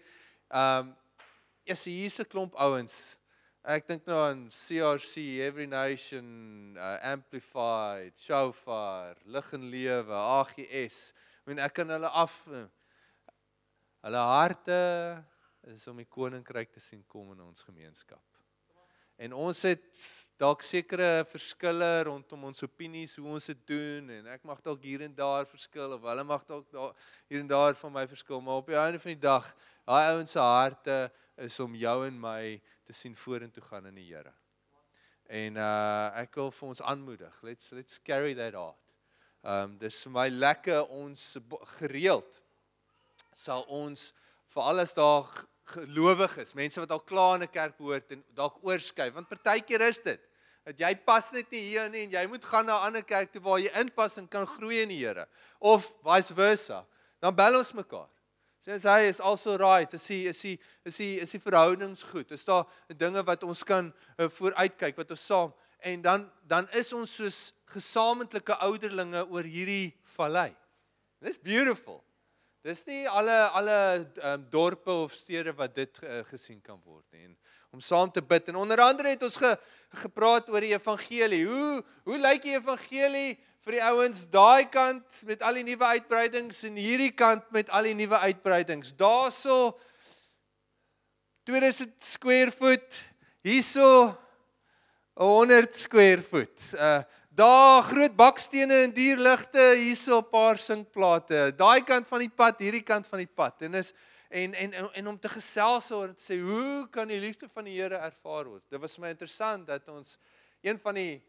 um 0.50 0.96
is 1.64 1.84
hier's 1.84 2.20
'n 2.20 2.24
klomp 2.24 2.54
ouens. 2.54 3.18
Ek 3.64 3.86
dink 3.86 4.06
nou 4.06 4.16
aan 4.16 4.48
CRC, 4.48 5.40
Every 5.40 5.66
Nation, 5.66 6.76
uh, 6.78 6.98
Amplified, 7.02 8.16
Shofar, 8.16 9.16
Lig 9.24 9.52
en 9.52 9.70
Lewe, 9.70 10.14
AGS. 10.14 11.12
I 11.46 11.50
mean 11.50 11.58
ek 11.58 11.74
kan 11.74 11.88
hulle 11.88 12.08
af 12.08 12.48
hulle 14.02 14.16
harte 14.16 15.24
is 15.66 15.86
om 15.88 15.96
die 15.96 16.08
koninkryk 16.08 16.72
te 16.72 16.80
sien 16.80 17.04
kom 17.08 17.32
in 17.32 17.40
ons 17.40 17.62
gemeenskap. 17.62 18.37
En 19.18 19.34
ons 19.34 19.62
het 19.66 20.02
dalk 20.38 20.62
sekere 20.62 21.24
verskille 21.26 21.88
rondom 22.06 22.44
ons 22.46 22.62
opinies 22.62 23.16
hoe 23.18 23.26
ons 23.34 23.48
dit 23.50 23.62
doen 23.66 24.12
en 24.14 24.28
ek 24.30 24.44
mag 24.46 24.60
dalk 24.62 24.84
hier 24.86 25.02
en 25.02 25.14
daar 25.14 25.48
verskil 25.50 25.96
of 25.96 26.06
hulle 26.06 26.24
mag 26.26 26.44
dalk 26.46 26.68
daar 26.70 26.92
hier 27.26 27.42
en 27.42 27.50
daar 27.50 27.74
van 27.80 27.92
my 27.96 28.04
verskil, 28.06 28.38
maar 28.40 28.62
op 28.62 28.70
die 28.70 28.78
einde 28.78 29.02
van 29.02 29.16
die 29.16 29.24
dag, 29.24 29.48
daai 29.88 30.12
ouens 30.12 30.36
se 30.36 30.42
harte 30.42 30.98
is 31.42 31.58
om 31.64 31.74
jou 31.74 31.96
en 32.06 32.20
my 32.22 32.42
te 32.86 32.94
sien 32.94 33.16
vorentoe 33.18 33.64
gaan 33.66 33.90
in 33.90 33.98
die 33.98 34.06
Here. 34.06 34.30
En 35.26 35.58
uh 35.60 36.22
ek 36.22 36.38
wil 36.38 36.54
vir 36.54 36.68
ons 36.70 36.82
aanmoedig. 36.82 37.42
Let's 37.42 37.72
let's 37.74 37.98
carry 37.98 38.38
that 38.38 38.54
out. 38.54 38.78
Um 39.42 39.74
dis 39.82 39.98
vir 40.06 40.14
my 40.14 40.28
lekker 40.30 40.86
ons 40.94 41.34
gereeld 41.78 42.38
sal 43.38 43.62
ons 43.70 44.12
vir 44.54 44.62
alles 44.70 44.94
daar 44.96 45.26
gelowiges, 45.72 46.54
mense 46.54 46.80
wat 46.80 46.90
al 46.90 47.00
klaar 47.00 47.36
in 47.36 47.42
'n 47.42 47.52
kerk 47.52 47.76
behoort 47.76 48.12
en 48.12 48.24
dalk 48.34 48.58
oorskuif, 48.62 49.14
want 49.14 49.28
partykeer 49.28 49.80
is 49.80 50.00
dit 50.00 50.20
dat 50.68 50.82
jy 50.82 50.90
pas 51.00 51.24
net 51.32 51.48
nie 51.50 51.62
hier 51.70 51.88
nie 51.88 52.04
en 52.04 52.12
jy 52.12 52.26
moet 52.28 52.44
gaan 52.44 52.66
na 52.66 52.76
'n 52.76 52.86
ander 52.88 53.02
kerk 53.02 53.32
toe 53.32 53.40
waar 53.40 53.58
jy 53.58 53.72
inpas 53.80 54.18
en 54.18 54.28
kan 54.28 54.46
groei 54.46 54.82
in 54.82 54.88
die 54.88 54.98
Here 55.00 55.26
of 55.58 55.92
vice 56.04 56.34
versa. 56.34 56.84
Dan 57.20 57.34
bel 57.34 57.56
ons 57.56 57.72
mekaar. 57.72 58.08
Sê 58.60 58.72
as 58.72 58.84
hy 58.84 59.08
is 59.08 59.20
also 59.20 59.56
right, 59.56 59.94
is 59.94 60.06
hy 60.08 60.26
is 60.28 60.42
hy 60.42 60.58
is 60.84 60.98
hy 60.98 61.18
is 61.22 61.30
die 61.30 61.40
verhoudings 61.40 62.02
goed. 62.02 62.30
Is 62.32 62.44
daar 62.44 62.66
dinge 62.88 63.22
wat 63.24 63.42
ons 63.44 63.64
kan 63.64 63.92
uh, 64.18 64.28
vooruitkyk 64.28 64.96
wat 64.96 65.10
ons 65.10 65.26
saam 65.26 65.54
en 65.80 66.02
dan 66.02 66.30
dan 66.46 66.68
is 66.72 66.92
ons 66.92 67.14
soos 67.14 67.52
gesamentlike 67.72 68.54
ouderlinge 68.60 69.24
oor 69.30 69.44
hierdie 69.44 69.94
vallei. 70.16 70.54
This 71.20 71.38
beautiful. 71.38 72.04
Dis 72.66 72.80
nie 72.88 73.04
alle 73.06 73.36
alle 73.54 73.74
um, 74.26 74.46
dorpe 74.50 74.90
of 74.90 75.12
stede 75.14 75.52
wat 75.54 75.76
dit 75.76 76.00
uh, 76.02 76.24
gesien 76.26 76.58
kan 76.60 76.80
word 76.82 77.04
nie. 77.14 77.28
En 77.28 77.36
om 77.70 77.82
saam 77.84 78.10
te 78.10 78.22
bid 78.22 78.48
en 78.50 78.56
onder 78.58 78.80
andere 78.82 79.12
het 79.12 79.22
ons 79.22 79.36
ge, 79.38 79.52
gepraat 80.02 80.48
oor 80.50 80.64
die 80.64 80.72
evangelie. 80.74 81.44
Hoe 81.46 81.84
hoe 82.08 82.18
lyk 82.18 82.42
die 82.42 82.56
evangelie 82.56 83.36
vir 83.62 83.76
die 83.76 83.84
ouens 83.84 84.24
daai 84.32 84.66
kant 84.72 85.20
met 85.28 85.44
al 85.46 85.60
die 85.60 85.66
nuwe 85.68 85.86
uitbreidings 85.98 86.64
en 86.66 86.80
hierdie 86.80 87.12
kant 87.14 87.46
met 87.54 87.70
al 87.70 87.86
die 87.86 87.94
nuwe 87.94 88.18
uitbreidings. 88.26 88.90
Daarso 88.98 89.76
2000 91.46 91.94
square 92.02 92.50
foot, 92.50 92.98
hierso 93.46 94.16
100 95.14 95.78
square 95.78 96.26
foot. 96.26 96.72
Uh 96.74 97.04
Daar 97.38 97.84
groot 97.86 98.16
bakstene 98.18 98.80
en 98.82 98.90
dierligte, 98.90 99.62
hierso 99.78 100.18
'n 100.18 100.28
paar 100.30 100.58
sinkplate. 100.58 101.54
Daai 101.56 101.84
kant 101.84 102.08
van 102.08 102.18
die 102.18 102.34
pad, 102.34 102.58
hierdie 102.58 102.82
kant 102.82 103.06
van 103.06 103.18
die 103.18 103.30
pad. 103.34 103.62
En 103.62 103.74
is 103.74 103.92
en 104.28 104.54
en, 104.54 104.72
en 104.92 105.06
om 105.06 105.18
te 105.18 105.28
gesels 105.28 105.90
oor 105.90 106.14
te 106.14 106.22
sê 106.22 106.40
hoe 106.40 106.88
kan 106.90 107.08
die 107.08 107.20
liefde 107.20 107.48
van 107.48 107.64
die 107.64 107.80
Here 107.80 107.94
ervaar 107.94 108.44
word. 108.44 108.62
Dit 108.68 108.80
was 108.80 108.98
my 108.98 109.08
interessant 109.08 109.66
dat 109.66 109.88
ons 109.88 110.18
een 110.62 110.78
van 110.78 110.94
die 110.94 111.22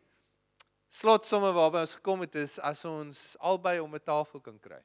slotsomme 0.89 1.51
waarby 1.54 1.78
ons 1.78 1.94
gekom 1.96 2.20
het 2.20 2.36
is 2.36 2.60
as 2.60 2.86
ons 2.86 3.36
albei 3.39 3.80
om 3.80 3.94
'n 3.94 4.04
tafel 4.04 4.39
kan 4.39 4.60
kry. 4.60 4.82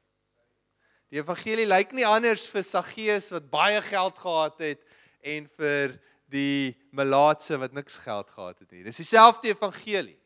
Die 1.09 1.21
evangelie 1.21 1.67
lyk 1.67 1.93
nie 1.93 2.07
anders 2.07 2.47
vir 2.47 2.63
Saggeus 2.63 3.31
wat 3.31 3.51
baie 3.51 3.81
geld 3.83 4.19
gehad 4.19 4.59
het 4.59 4.85
en 5.23 5.49
vir 5.57 6.01
die 6.29 6.77
melaatse 6.93 7.57
wat 7.59 7.73
niks 7.73 7.97
geld 7.97 8.31
gehad 8.31 8.59
het 8.59 8.71
nie. 8.71 8.83
Dis 8.85 8.97
dieselfde 8.97 9.49
evangelie. 9.49 10.24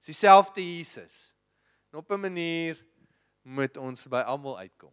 Dis 0.00 0.16
dieselfde 0.16 0.62
Jesus. 0.64 1.34
En 1.92 1.98
op 1.98 2.10
'n 2.10 2.20
manier 2.20 2.84
moet 3.42 3.76
ons 3.76 4.06
by 4.08 4.22
almal 4.24 4.58
uitkom. 4.58 4.92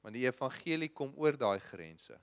Want 0.00 0.14
die 0.14 0.26
evangelie 0.26 0.92
kom 0.92 1.12
oor 1.16 1.36
daai 1.36 1.58
grense. 1.58 2.20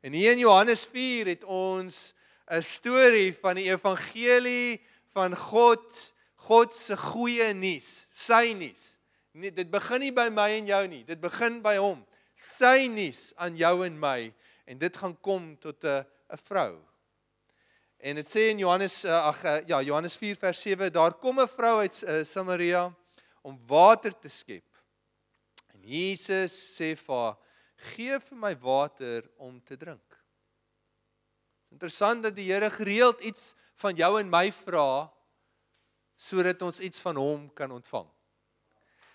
En 0.00 0.12
hier 0.12 0.32
in 0.32 0.38
Johannes 0.38 0.84
4 0.84 1.26
het 1.26 1.44
ons 1.44 2.14
'n 2.46 2.62
storie 2.62 3.34
van 3.34 3.54
die 3.54 3.70
evangelie 3.70 4.84
van 5.08 5.36
God, 5.36 6.12
God 6.34 6.74
se 6.74 6.96
goeie 6.96 7.52
nuus, 7.54 8.06
sy 8.10 8.52
nuus. 8.56 8.98
Nee, 9.30 9.52
dit 9.52 9.70
begin 9.70 10.00
nie 10.00 10.12
by 10.12 10.28
my 10.28 10.50
en 10.50 10.66
jou 10.66 10.86
nie, 10.86 11.04
dit 11.04 11.20
begin 11.20 11.62
by 11.62 11.76
hom. 11.76 12.06
Sy 12.34 12.86
nuus 12.86 13.32
aan 13.36 13.56
jou 13.56 13.86
en 13.86 13.98
my 13.98 14.34
en 14.64 14.78
dit 14.78 14.96
gaan 14.96 15.20
kom 15.20 15.56
tot 15.58 15.84
'n 15.84 16.04
'n 16.28 16.36
vrou 16.36 16.91
En 18.02 18.18
dit 18.18 18.26
sê 18.26 18.48
in 18.50 18.58
Johannes 18.58 19.04
uh, 19.06 19.14
ag 19.28 19.44
uh, 19.46 19.58
ja 19.70 19.78
Johannes 19.86 20.16
4 20.18 20.34
vers 20.40 20.60
7 20.64 20.90
daar 20.90 21.14
kom 21.14 21.38
'n 21.38 21.46
vrou 21.46 21.78
uit 21.78 22.02
uh, 22.02 22.24
Samaria 22.24 22.90
om 23.42 23.60
water 23.66 24.18
te 24.18 24.28
skep. 24.28 24.66
En 25.70 25.80
Jesus 25.86 26.50
sê 26.74 26.96
vir 26.98 27.14
haar: 27.14 27.36
"Gee 27.76 28.18
vir 28.18 28.38
my 28.38 28.58
water 28.58 29.30
om 29.36 29.62
te 29.62 29.76
drink." 29.76 30.18
Interessant 31.70 32.22
dat 32.22 32.34
die 32.34 32.50
Here 32.52 32.70
gereeld 32.70 33.20
iets 33.20 33.54
van 33.74 33.94
jou 33.94 34.18
en 34.20 34.28
my 34.28 34.50
vra 34.52 35.12
sodat 36.16 36.62
ons 36.62 36.80
iets 36.80 37.00
van 37.00 37.16
hom 37.16 37.50
kan 37.54 37.70
ontvang. 37.70 38.10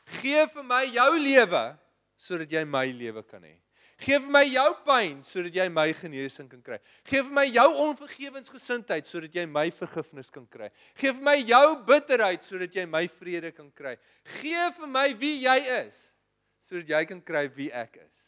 Gee 0.06 0.48
vir 0.48 0.64
my 0.64 0.86
jou 0.86 1.20
lewe 1.20 1.78
sodat 2.16 2.52
jy 2.52 2.64
my 2.64 2.86
lewe 2.92 3.24
kan 3.24 3.44
hê. 3.44 3.67
Geef 3.98 4.22
vir 4.22 4.30
my 4.30 4.44
jou 4.46 4.68
pyn 4.86 5.24
sodat 5.26 5.56
jy 5.58 5.66
my 5.74 5.88
genesing 5.98 6.46
kan 6.52 6.60
kry. 6.62 6.78
Geef 7.10 7.26
vir 7.26 7.34
my 7.34 7.46
jou 7.50 7.66
onvergewensgesindheid 7.88 9.10
sodat 9.10 9.34
jy 9.34 9.48
my 9.50 9.66
vergifnis 9.74 10.30
kan 10.34 10.46
kry. 10.46 10.70
Geef 11.00 11.18
vir 11.18 11.26
my 11.26 11.36
jou 11.42 11.64
bitterheid 11.88 12.46
sodat 12.46 12.78
jy 12.78 12.86
my 12.86 13.08
vrede 13.10 13.52
kan 13.56 13.72
kry. 13.74 13.96
Geef 14.38 14.78
vir 14.78 14.92
my 14.94 15.08
wie 15.18 15.40
jy 15.48 15.58
is 15.80 16.12
sodat 16.68 16.94
jy 16.94 17.02
kan 17.10 17.24
kry 17.26 17.48
wie 17.58 17.72
ek 17.74 17.98
is. 18.04 18.24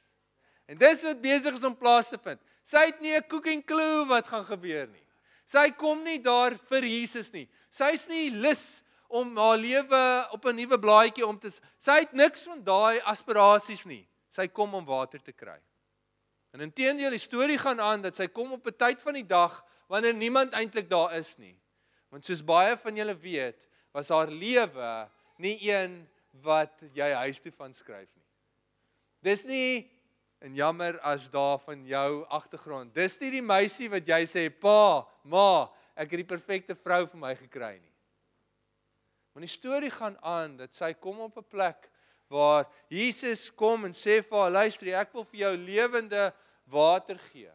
En 0.70 0.82
dis 0.82 1.06
wat 1.06 1.22
besig 1.22 1.62
is 1.62 1.68
om 1.68 1.78
plaas 1.78 2.10
te 2.10 2.18
vind. 2.24 2.42
Sy 2.66 2.88
het 2.90 3.02
nie 3.02 3.14
'n 3.14 3.30
cooking 3.30 3.62
clue 3.62 4.06
wat 4.10 4.26
gaan 4.28 4.46
gebeur 4.46 4.88
nie. 4.88 5.06
Sy 5.46 5.70
kom 5.70 6.04
nie 6.04 6.18
daar 6.18 6.58
vir 6.70 6.82
Jesus 6.82 7.32
nie. 7.34 7.48
Sy's 7.70 8.08
nie 8.08 8.30
lus 8.32 8.82
om 9.08 9.38
haar 9.38 9.58
lewe 9.58 10.28
op 10.32 10.46
'n 10.46 10.56
nuwe 10.56 10.80
blaadjie 10.80 11.28
om 11.28 11.38
te 11.38 11.52
sy 11.78 12.00
het 12.00 12.14
niks 12.14 12.46
van 12.46 12.64
daai 12.64 13.02
aspirasies 13.02 13.86
nie 13.86 14.10
sy 14.40 14.48
kom 14.48 14.78
om 14.80 14.88
water 14.88 15.22
te 15.24 15.36
kry. 15.36 15.58
En 16.56 16.64
intedeel 16.66 17.14
die 17.14 17.22
storie 17.22 17.60
gaan 17.62 17.82
aan 17.84 18.06
dat 18.06 18.18
sy 18.18 18.30
kom 18.32 18.56
op 18.56 18.66
'n 18.66 18.78
tyd 18.78 19.02
van 19.02 19.14
die 19.14 19.28
dag 19.28 19.64
wanneer 19.88 20.14
niemand 20.14 20.54
eintlik 20.54 20.90
daar 20.90 21.14
is 21.18 21.38
nie. 21.38 21.58
Want 22.10 22.26
soos 22.26 22.42
baie 22.42 22.78
van 22.78 22.96
julle 22.96 23.16
weet, 23.18 23.68
was 23.94 24.10
haar 24.10 24.32
lewe 24.32 25.10
nie 25.38 25.58
een 25.62 26.08
wat 26.42 26.84
jy 26.94 27.10
huis 27.26 27.40
toe 27.40 27.52
van 27.52 27.74
skryf 27.74 28.10
nie. 28.16 28.26
Dis 29.22 29.46
nie 29.46 29.90
en 30.40 30.56
jammer 30.56 31.00
as 31.00 31.30
daar 31.30 31.60
van 31.60 31.86
jou 31.86 32.26
agtergrond. 32.30 32.94
Dis 32.96 33.20
nie 33.20 33.32
die 33.32 33.44
meisie 33.44 33.90
wat 33.90 34.08
jy 34.08 34.24
sê, 34.26 34.50
"Pa, 34.50 35.08
ma, 35.24 35.70
ek 35.96 36.12
het 36.12 36.28
die 36.28 36.36
perfekte 36.36 36.76
vrou 36.76 37.06
vir 37.08 37.20
my 37.20 37.36
gekry 37.36 37.80
nie." 37.82 37.96
Want 39.34 39.46
die 39.46 39.58
storie 39.60 39.92
gaan 39.92 40.18
aan 40.24 40.58
dat 40.58 40.74
sy 40.74 40.94
kom 40.94 41.20
op 41.20 41.38
'n 41.38 41.44
plek 41.44 41.90
waar 42.30 42.68
Jesus 42.90 43.50
kom 43.50 43.86
en 43.86 43.96
sê 43.96 44.20
vir 44.22 44.38
haar 44.38 44.54
luister 44.54 44.94
ek 45.02 45.14
wil 45.18 45.26
vir 45.32 45.42
jou 45.44 45.54
lewende 45.58 46.30
water 46.70 47.18
gee. 47.32 47.52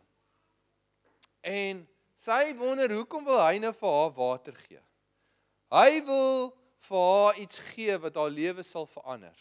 En 1.47 1.85
sy 2.19 2.55
wonder 2.59 2.91
hoekom 2.91 3.25
wil 3.29 3.39
hy 3.39 3.61
nou 3.63 3.73
vir 3.77 3.97
haar 3.99 4.15
water 4.19 4.59
gee? 4.67 4.83
Hy 5.75 6.01
wil 6.07 6.51
vir 6.89 7.05
haar 7.07 7.41
iets 7.41 7.61
gee 7.71 7.99
wat 8.03 8.19
haar 8.19 8.33
lewe 8.35 8.65
sal 8.67 8.89
verander. 8.91 9.37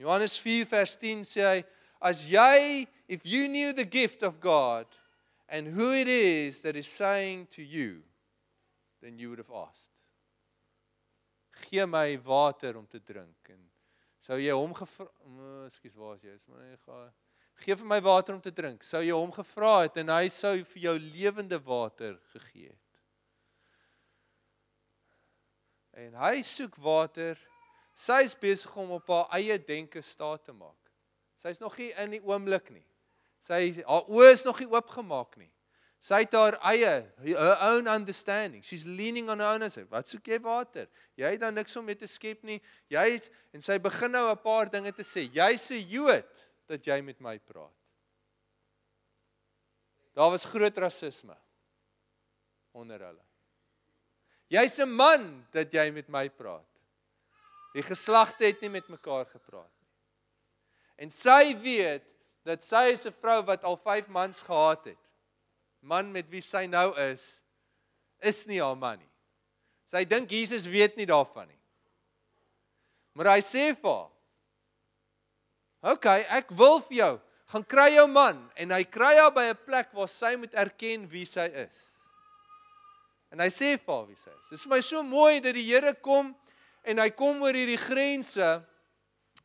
Johannes 0.00 0.34
4 0.40 0.66
vers 0.66 0.96
10 0.98 1.22
sê 1.28 1.46
hy 1.46 1.58
as 2.02 2.24
jy 2.26 2.86
if 3.06 3.24
you 3.28 3.46
knew 3.46 3.72
the 3.72 3.86
gift 3.86 4.24
of 4.26 4.40
God 4.40 4.86
and 5.48 5.68
who 5.78 5.92
it 5.94 6.08
is 6.08 6.62
that 6.62 6.74
is 6.76 6.88
saying 6.90 7.46
to 7.54 7.62
you 7.62 8.02
then 9.02 9.18
you 9.18 9.28
would 9.28 9.38
have 9.38 9.54
asked. 9.54 9.90
Gee 11.70 11.86
my 11.86 12.18
water 12.24 12.76
om 12.78 12.86
te 12.86 12.98
drink 12.98 13.52
en 13.52 13.71
Sou 14.22 14.38
jy 14.38 14.54
hom 14.54 14.70
gevra, 14.76 15.08
ekskuus, 15.66 15.94
waar 15.98 16.14
is 16.14 16.26
jy? 16.28 16.36
Is 16.36 16.46
maar 16.46 16.62
nie 16.62 16.78
gaan. 16.84 17.10
Geef 17.62 17.80
vir 17.80 17.88
my 17.90 17.98
water 18.02 18.36
om 18.36 18.42
te 18.42 18.52
drink. 18.54 18.84
Sou 18.86 19.02
jy 19.02 19.14
hom 19.14 19.32
gevra 19.34 19.72
het 19.82 19.98
en 20.02 20.12
hy 20.14 20.28
sou 20.30 20.54
vir 20.74 20.82
jou 20.86 20.94
lewende 21.02 21.58
water 21.62 22.14
gegee 22.30 22.70
het. 22.70 22.78
En 26.04 26.14
hy 26.22 26.36
soek 26.46 26.78
water. 26.82 27.40
Sy 27.98 28.22
is 28.24 28.36
besig 28.38 28.72
om 28.80 28.94
op 28.96 29.10
haar 29.12 29.34
eie 29.36 29.58
denke 29.60 30.00
staat 30.06 30.46
te 30.46 30.54
maak. 30.56 30.78
Sy's 31.42 31.60
nog 31.60 31.74
nie 31.78 31.90
in 32.00 32.14
die 32.14 32.22
oomblik 32.22 32.70
nie. 32.72 32.86
Sy 33.42 33.82
haar 33.82 34.06
oë 34.06 34.30
is 34.32 34.46
nog 34.46 34.62
nie 34.62 34.70
oopgemaak 34.70 35.36
nie. 35.36 35.50
Sy 36.02 36.24
het 36.24 36.32
haar 36.34 36.56
eie 36.66 36.94
her 37.22 37.60
own 37.68 37.86
understanding. 37.86 38.62
She's 38.66 38.82
leaning 38.82 39.28
on 39.30 39.38
her 39.38 39.52
own 39.54 39.62
as 39.62 39.78
what 39.86 40.10
soek 40.10 40.32
jy 40.32 40.40
water? 40.42 40.88
Jy 41.14 41.28
het 41.36 41.42
dan 41.44 41.54
niks 41.54 41.76
om 41.78 41.86
mee 41.86 41.98
te 41.98 42.08
skep 42.10 42.40
nie. 42.42 42.58
Jy 42.90 43.04
is, 43.14 43.28
en 43.54 43.62
sy 43.62 43.76
begin 43.78 44.10
nou 44.10 44.24
'n 44.32 44.42
paar 44.42 44.66
dinge 44.66 44.90
te 44.92 45.06
sê. 45.06 45.30
Jy's 45.30 45.70
'n 45.70 45.86
Jood 45.86 46.50
dat 46.66 46.82
jy 46.82 47.00
met 47.02 47.20
my 47.20 47.38
praat. 47.38 47.78
Daar 50.12 50.30
was 50.30 50.44
groot 50.44 50.76
rasisme 50.76 51.36
onder 52.74 52.98
hulle. 52.98 53.24
Jy's 54.50 54.80
'n 54.80 54.90
man 54.90 55.46
dat 55.52 55.72
jy 55.72 55.90
met 55.90 56.08
my 56.08 56.28
praat. 56.28 56.66
Die 57.74 57.82
geslagte 57.82 58.44
het 58.44 58.60
nie 58.60 58.70
met 58.70 58.88
mekaar 58.88 59.24
gepraat 59.26 59.70
nie. 59.80 59.88
En 60.96 61.10
sy 61.10 61.56
weet 61.62 62.04
dat 62.42 62.62
sy 62.62 62.90
is 62.90 63.06
'n 63.06 63.14
vrou 63.20 63.42
wat 63.42 63.62
al 63.64 63.76
5 63.76 64.08
mans 64.08 64.42
gehad 64.42 64.84
het 64.84 65.01
man 65.82 66.12
met 66.14 66.28
wie 66.30 66.42
sy 66.42 66.64
nou 66.70 66.92
is, 67.10 67.42
is 68.22 68.44
nie 68.46 68.60
haar 68.62 68.78
man 68.78 69.00
nie. 69.00 69.10
Sy 69.90 70.04
dink 70.08 70.30
Jesus 70.32 70.68
weet 70.70 70.96
nie 70.96 71.08
daarvan 71.08 71.50
nie. 71.50 71.58
Maar 73.18 73.34
hy 73.34 73.42
sê 73.44 73.64
vir 73.76 73.90
haar: 73.90 74.10
"Oké, 75.82 75.92
okay, 75.92 76.20
ek 76.30 76.54
wil 76.56 76.80
vir 76.88 76.96
jou 76.96 77.14
gaan 77.52 77.64
kry 77.68 77.90
jou 77.92 78.06
man 78.08 78.38
en 78.56 78.70
hy 78.72 78.84
kry 78.84 79.16
haar 79.18 79.34
by 79.34 79.50
'n 79.50 79.58
plek 79.66 79.92
waar 79.92 80.08
sy 80.08 80.36
moet 80.36 80.54
erken 80.54 81.08
wie 81.10 81.26
sy 81.26 81.50
is." 81.66 81.90
En 83.32 83.40
hy 83.40 83.48
sê 83.48 83.76
vir 83.76 83.94
haar 83.94 84.06
wie 84.06 84.16
sy 84.16 84.30
is. 84.30 84.48
Dit 84.50 84.58
is 84.58 84.64
vir 84.64 84.76
my 84.76 84.80
so 84.80 85.02
mooi 85.02 85.40
dat 85.40 85.54
die 85.54 85.66
Here 85.66 85.94
kom 85.94 86.34
en 86.84 86.98
hy 86.98 87.10
kom 87.10 87.42
oor 87.42 87.52
hierdie 87.52 87.80
grense 87.80 88.64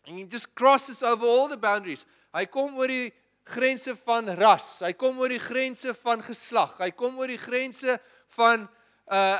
and 0.07 0.17
he 0.17 0.23
just 0.23 0.55
crosses 0.55 1.03
over 1.03 1.25
all 1.25 1.49
the 1.49 1.57
boundaries. 1.57 2.05
Hy 2.33 2.45
kom 2.45 2.77
oor 2.77 2.87
die 2.87 3.11
grense 3.47 3.95
van 4.03 4.29
ras, 4.37 4.79
hy 4.85 4.93
kom 4.97 5.19
oor 5.21 5.31
die 5.31 5.41
grense 5.41 5.93
van 6.01 6.23
geslag, 6.25 6.77
hy 6.81 6.91
kom 6.95 7.19
oor 7.19 7.31
die 7.31 7.41
grense 7.41 7.99
van 8.37 8.67
uh 9.11 9.37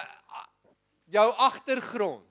jou 1.07 1.27
agtergrond. 1.39 2.25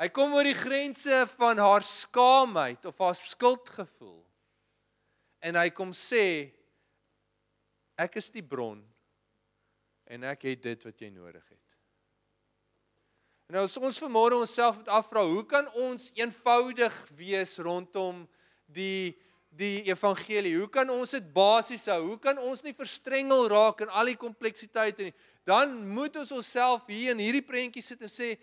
Hy 0.00 0.08
kom 0.10 0.32
oor 0.34 0.48
die 0.48 0.56
grense 0.56 1.22
van 1.36 1.60
haar 1.60 1.84
skaamheid 1.86 2.86
of 2.88 2.98
haar 2.98 3.16
skuldgevoel. 3.18 4.22
En 5.44 5.58
hy 5.60 5.68
kom 5.74 5.92
sê 5.94 6.24
ek 8.00 8.16
is 8.18 8.32
die 8.34 8.44
bron 8.46 8.80
en 10.12 10.24
ek 10.26 10.48
het 10.48 10.62
dit 10.64 10.86
wat 10.88 11.04
jy 11.04 11.10
nodig 11.12 11.44
het. 11.44 11.58
Nou 13.52 13.66
as 13.68 13.76
ons 13.76 14.00
vanmôre 14.00 14.38
onsself 14.40 14.78
moet 14.78 14.90
afvra, 14.96 15.26
hoe 15.28 15.44
kan 15.46 15.68
ons 15.76 16.08
eenvoudig 16.16 16.94
wees 17.18 17.58
rondom 17.60 18.24
die 18.64 19.12
die 19.52 19.82
evangelie? 19.90 20.54
Hoe 20.56 20.70
kan 20.72 20.88
ons 20.90 21.12
dit 21.14 21.28
basies 21.34 21.84
hou? 21.92 22.00
Hoe 22.14 22.18
kan 22.22 22.38
ons 22.40 22.62
nie 22.64 22.74
verstrengel 22.76 23.46
raak 23.52 23.84
in 23.84 23.92
al 23.92 24.12
die 24.12 24.18
kompleksiteite 24.18 25.08
nie? 25.08 25.14
Dan 25.48 25.74
moet 25.90 26.16
ons 26.20 26.32
onsself 26.32 26.86
hier 26.88 27.12
in 27.12 27.22
hierdie 27.22 27.44
prentjie 27.44 27.84
sit 27.84 28.02
en 28.04 28.12
sê, 28.12 28.34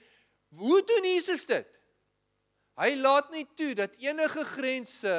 hoe 0.56 0.80
doen 0.86 1.08
Jesus 1.08 1.46
dit? 1.50 1.80
Hy 2.80 2.94
laat 3.00 3.32
nie 3.34 3.46
toe 3.60 3.74
dat 3.76 3.98
enige 4.00 4.44
grense 4.54 5.16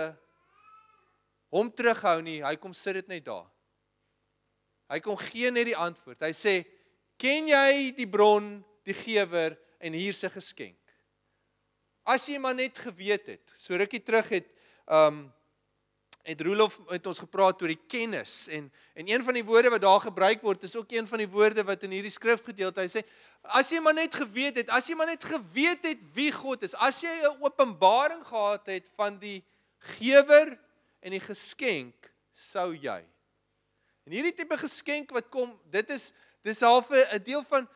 hom 1.53 1.71
terughou 1.75 2.21
nie. 2.25 2.39
Hy 2.45 2.55
kom 2.61 2.73
sit 2.77 3.01
dit 3.01 3.11
net 3.11 3.27
daar. 3.27 3.49
Hy 4.91 4.99
kom 5.05 5.19
gee 5.21 5.51
net 5.55 5.69
die 5.69 5.79
antwoord. 5.79 6.23
Hy 6.23 6.33
sê, 6.35 6.65
"Ken 7.19 7.49
jy 7.49 7.93
die 7.95 8.07
bron, 8.07 8.65
die 8.85 8.95
gewer 8.95 9.59
en 9.79 9.93
hier 9.93 10.15
se 10.15 10.29
geskenk?" 10.29 10.79
As 12.05 12.27
jy 12.27 12.39
maar 12.39 12.55
net 12.55 12.79
geweet 12.79 13.27
het. 13.27 13.53
So 13.57 13.77
rukkie 13.77 14.03
terug 14.03 14.29
het 14.29 14.47
um 14.89 15.33
het 16.23 16.41
Rolof 16.41 16.79
met 16.89 17.07
ons 17.07 17.19
gepraat 17.19 17.63
oor 17.63 17.73
die 17.73 17.87
kennis 17.89 18.47
en 18.49 18.73
en 18.95 19.09
een 19.09 19.25
van 19.25 19.35
die 19.35 19.45
woorde 19.45 19.71
wat 19.71 19.81
daar 19.81 20.01
gebruik 20.01 20.43
word 20.43 20.63
is 20.63 20.77
ook 20.77 20.93
een 20.93 21.09
van 21.09 21.19
die 21.19 21.29
woorde 21.29 21.65
wat 21.65 21.83
in 21.83 21.91
hierdie 21.91 22.13
skrifgedeelte 22.13 22.81
hy 22.81 22.91
sê 22.93 23.05
as 23.43 23.71
jy 23.73 23.81
maar 23.81 23.97
net 23.97 24.15
geweet 24.15 24.61
het, 24.61 24.69
as 24.69 24.89
jy 24.89 24.97
maar 24.99 25.09
net 25.09 25.25
geweet 25.25 25.87
het 25.89 26.03
wie 26.15 26.31
God 26.33 26.63
is, 26.67 26.75
as 26.75 27.01
jy 27.01 27.11
'n 27.11 27.41
openbaring 27.41 28.25
gehad 28.27 28.67
het 28.67 28.91
van 28.97 29.19
die 29.19 29.43
gewer 29.97 30.59
en 31.01 31.11
die 31.11 31.21
geskenk 31.21 32.13
sou 32.35 32.75
jy. 32.75 33.05
En 34.05 34.13
hierdie 34.13 34.35
tipe 34.35 34.57
geskenk 34.59 35.11
wat 35.11 35.29
kom, 35.29 35.59
dit 35.71 35.91
is 35.91 36.13
dis 36.43 36.61
half 36.61 36.91
'n 36.91 37.23
deel 37.23 37.45
van 37.49 37.69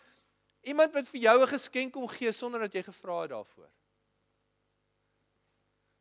iemand 0.62 0.92
wat 0.92 1.08
vir 1.08 1.20
jou 1.20 1.42
'n 1.42 1.48
geskenk 1.48 1.92
kom 1.92 2.08
gee 2.08 2.32
sonder 2.32 2.60
dat 2.60 2.72
jy 2.72 2.82
gevra 2.82 3.20
het 3.20 3.30
daarvoor. 3.30 3.70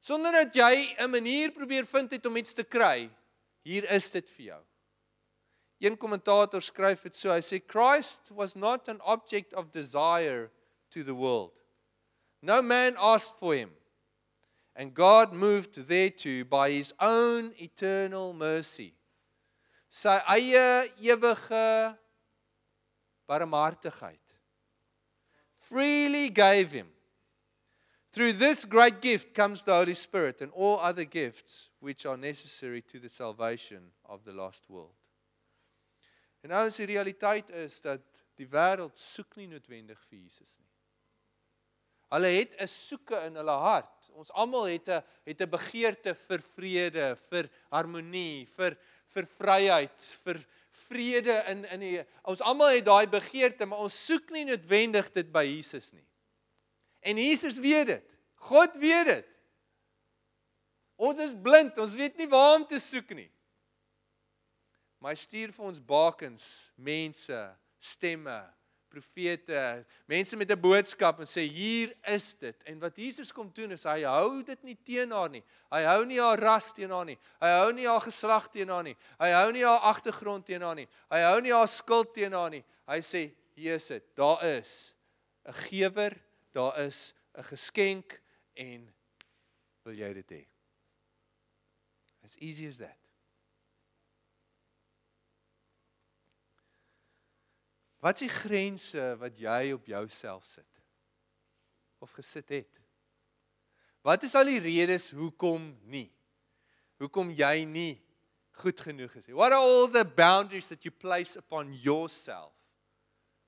Sonder 0.03 0.31
dat 0.35 0.55
jy 0.55 0.95
'n 0.99 1.09
manier 1.09 1.51
probeer 1.51 1.85
vind 1.85 2.11
het 2.11 2.25
om 2.25 2.35
iets 2.35 2.53
te 2.53 2.63
kry, 2.63 3.09
hier 3.63 3.89
is 3.91 4.11
dit 4.11 4.29
vir 4.29 4.45
jou. 4.45 4.63
Een 5.79 5.97
kommentator 5.97 6.61
skryf 6.61 7.01
dit 7.01 7.15
so, 7.15 7.31
hy 7.31 7.39
sê 7.39 7.61
Christ 7.67 8.29
was 8.29 8.55
not 8.55 8.89
an 8.89 9.01
object 9.01 9.53
of 9.53 9.71
desire 9.71 10.51
to 10.89 11.03
the 11.03 11.15
world. 11.15 11.63
No 12.41 12.61
man 12.61 12.97
asked 12.97 13.37
for 13.37 13.55
him. 13.55 13.71
And 14.75 14.93
God 14.93 15.31
moved 15.31 15.87
thereto 15.87 16.43
by 16.43 16.71
his 16.71 16.93
own 16.99 17.53
eternal 17.57 18.33
mercy. 18.33 18.93
Sy 19.89 20.19
eie 20.27 20.91
ewige 20.97 21.97
barmhartigheid 23.29 24.39
freely 25.55 26.29
gave 26.29 26.71
him. 26.71 26.92
Through 28.13 28.33
this 28.33 28.63
great 28.63 29.01
gift 29.01 29.33
comes 29.33 29.63
the 29.63 29.73
Holy 29.73 29.95
Spirit 29.95 30.41
and 30.41 30.51
all 30.51 30.77
other 30.79 31.03
gifts 31.03 31.69
which 31.79 32.05
are 32.05 32.15
necessary 32.15 32.83
to 32.83 32.99
the 32.99 33.09
salvation 33.09 33.89
of 34.05 34.23
the 34.23 34.31
lost 34.31 34.69
world. 34.69 34.93
En 36.43 36.51
nou 36.53 36.67
is 36.67 36.77
die 36.77 36.85
realiteit 36.91 37.49
is 37.57 37.79
dat 37.81 38.03
die 38.37 38.45
wêreld 38.51 38.99
soek 38.99 39.37
nie 39.39 39.47
noodwendig 39.49 39.97
vir 40.09 40.19
Jesus 40.19 40.59
nie. 40.59 40.69
Hulle 42.13 42.29
het 42.35 42.53
'n 42.61 42.67
soeke 42.67 43.17
in 43.25 43.35
hulle 43.41 43.57
hart. 43.57 44.11
Ons 44.13 44.29
almal 44.29 44.69
het 44.69 44.89
'n 44.89 45.01
het 45.25 45.41
'n 45.41 45.49
begeerte 45.49 46.13
vir 46.13 46.41
vrede, 46.53 47.17
vir 47.31 47.49
harmonie, 47.71 48.45
vir 48.45 48.77
vir 49.07 49.25
vryheid, 49.25 49.99
vir 50.23 50.45
vrede 50.69 51.43
in 51.49 51.65
in 51.65 51.79
die 51.79 52.05
ons 52.25 52.41
almal 52.41 52.75
het 52.75 52.85
daai 52.85 53.07
begeerte, 53.07 53.65
maar 53.65 53.79
ons 53.79 54.05
soek 54.05 54.29
nie 54.29 54.45
noodwendig 54.45 55.11
dit 55.11 55.31
by 55.31 55.45
Jesus 55.45 55.93
nie. 55.93 56.05
En 57.03 57.17
Jesus 57.17 57.57
weet 57.57 57.87
dit. 57.87 58.12
God 58.43 58.75
weet 58.81 59.05
dit. 59.05 59.29
Ons 61.03 61.19
is 61.23 61.35
blind, 61.35 61.77
ons 61.81 61.95
weet 61.97 62.17
nie 62.19 62.29
waar 62.31 62.57
om 62.59 62.65
te 62.67 62.79
soek 62.79 63.15
nie. 63.17 63.29
Maar 65.01 65.15
hy 65.15 65.19
stuur 65.19 65.51
vir 65.55 65.67
ons 65.67 65.79
bakens, 65.83 66.45
mense, 66.79 67.39
stemme, 67.83 68.37
profete, 68.93 69.83
mense 70.07 70.37
met 70.37 70.51
'n 70.51 70.59
boodskap 70.59 71.19
en 71.19 71.27
sê 71.27 71.41
hier 71.49 71.95
is 72.07 72.35
dit. 72.35 72.63
En 72.63 72.79
wat 72.79 72.95
Jesus 72.95 73.33
kom 73.33 73.49
doen 73.53 73.71
is 73.71 73.83
hy 73.83 74.03
hou 74.03 74.43
dit 74.43 74.63
nie 74.63 74.77
teen 74.83 75.11
haar 75.11 75.29
nie. 75.29 75.43
Hy 75.71 75.81
hou 75.83 76.05
nie 76.05 76.21
haar 76.21 76.39
ras 76.39 76.71
teen 76.71 76.91
haar 76.91 77.05
nie. 77.05 77.17
Hy 77.41 77.49
hou 77.49 77.73
nie 77.73 77.87
haar 77.87 78.01
geslag 78.01 78.47
teen 78.51 78.69
haar 78.69 78.83
nie. 78.83 78.95
Hy 79.19 79.31
hou 79.31 79.51
nie 79.51 79.65
haar 79.65 79.79
agtergrond 79.79 80.45
teen 80.45 80.61
haar 80.61 80.75
nie. 80.75 80.87
Hy 81.09 81.19
hou 81.19 81.41
nie 81.41 81.51
haar 81.51 81.67
skuld 81.67 82.13
teen 82.13 82.33
haar 82.33 82.49
nie. 82.49 82.63
Hy 82.87 82.99
sê 83.01 83.33
hier 83.55 83.75
is 83.75 83.87
dit. 83.87 84.15
Daar 84.15 84.43
is 84.43 84.93
'n 85.45 85.53
gewer, 85.53 86.13
daar 86.53 86.79
is 86.79 87.13
'n 87.35 87.43
geskenk 87.43 88.22
en 88.53 88.85
wil 89.83 89.97
jy 89.97 90.11
dit 90.21 90.35
hê? 90.37 90.43
As 92.23 92.37
easy 92.39 92.67
as 92.69 92.79
that. 92.79 92.99
Wat 98.03 98.19
is 98.19 98.25
die 98.25 98.33
grense 98.35 99.03
wat 99.19 99.37
jy 99.39 99.73
op 99.75 99.85
jouself 99.87 100.43
sit? 100.47 100.81
Of 102.03 102.11
gesit 102.15 102.49
het? 102.51 102.79
Wat 104.03 104.23
is 104.27 104.35
al 104.35 104.51
die 104.51 104.59
redes 104.59 105.09
hoekom 105.15 105.69
nie? 105.87 106.09
Hoekom 106.99 107.31
jy 107.31 107.63
nie 107.67 107.93
goed 108.59 108.79
genoeg 108.83 109.15
is 109.19 109.29
nie? 109.29 109.35
What 109.35 109.55
are 109.55 109.63
all 109.63 109.87
the 109.91 110.03
boundaries 110.03 110.67
that 110.67 110.83
you 110.83 110.91
place 110.91 111.39
upon 111.39 111.71
yourself? 111.73 112.51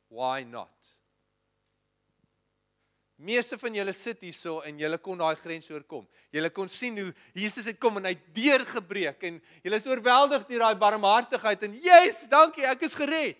Why 0.07 0.43
not? 0.43 0.74
Meeste 3.15 3.55
van 3.57 3.75
julle 3.77 3.93
sit 3.95 4.25
hierso 4.27 4.57
en 4.67 4.79
julle 4.79 4.97
kon 4.99 5.17
daai 5.17 5.37
grens 5.39 5.69
oorkom. 5.71 6.03
Julle 6.35 6.49
kon 6.51 6.67
sien 6.67 6.97
hoe 6.99 7.13
Jesus 7.37 7.69
het 7.69 7.79
kom 7.79 8.01
en 8.01 8.09
hy 8.09 8.15
deurgebreek 8.35 9.23
en 9.29 9.37
julle 9.63 9.79
is 9.79 9.87
oorweldig 9.87 10.43
deur 10.49 10.65
daai 10.65 10.79
barmhartigheid 10.81 11.63
en 11.63 11.77
yes, 11.79 12.25
dankie, 12.31 12.67
ek 12.67 12.83
is 12.83 12.97
gered. 12.99 13.39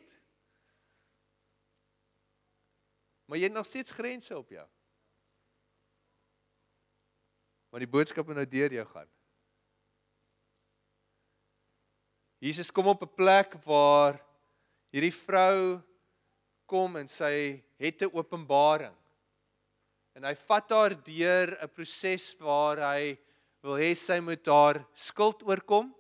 Maar 3.28 3.42
jy 3.42 3.50
het 3.50 3.58
nog 3.58 3.68
steeds 3.68 3.92
grense 3.92 4.38
op 4.38 4.50
jou. 4.54 4.66
Want 7.74 7.84
die 7.84 7.92
boodskap 7.92 8.28
moet 8.30 8.40
nou 8.40 8.48
deur 8.48 8.72
jou 8.72 8.88
gaan. 8.88 9.10
Jesus 12.40 12.72
kom 12.72 12.88
op 12.88 13.02
'n 13.04 13.16
plek 13.16 13.58
waar 13.66 14.22
hierdie 14.94 15.12
vrou 15.12 15.82
kom 16.66 16.96
en 16.96 17.08
sy 17.08 17.64
het 17.76 18.02
'n 18.02 18.14
openbaring. 18.14 18.96
En 20.16 20.24
hy 20.24 20.34
vat 20.48 20.72
haar 20.72 20.96
deur 21.04 21.58
'n 21.60 21.72
proses 21.76 22.36
waar 22.40 22.80
hy 22.96 23.18
wil 23.62 23.76
hê 23.76 23.94
sy 23.96 24.20
moet 24.20 24.46
haar 24.48 24.86
skuld 24.94 25.44
oorkom. 25.44 25.94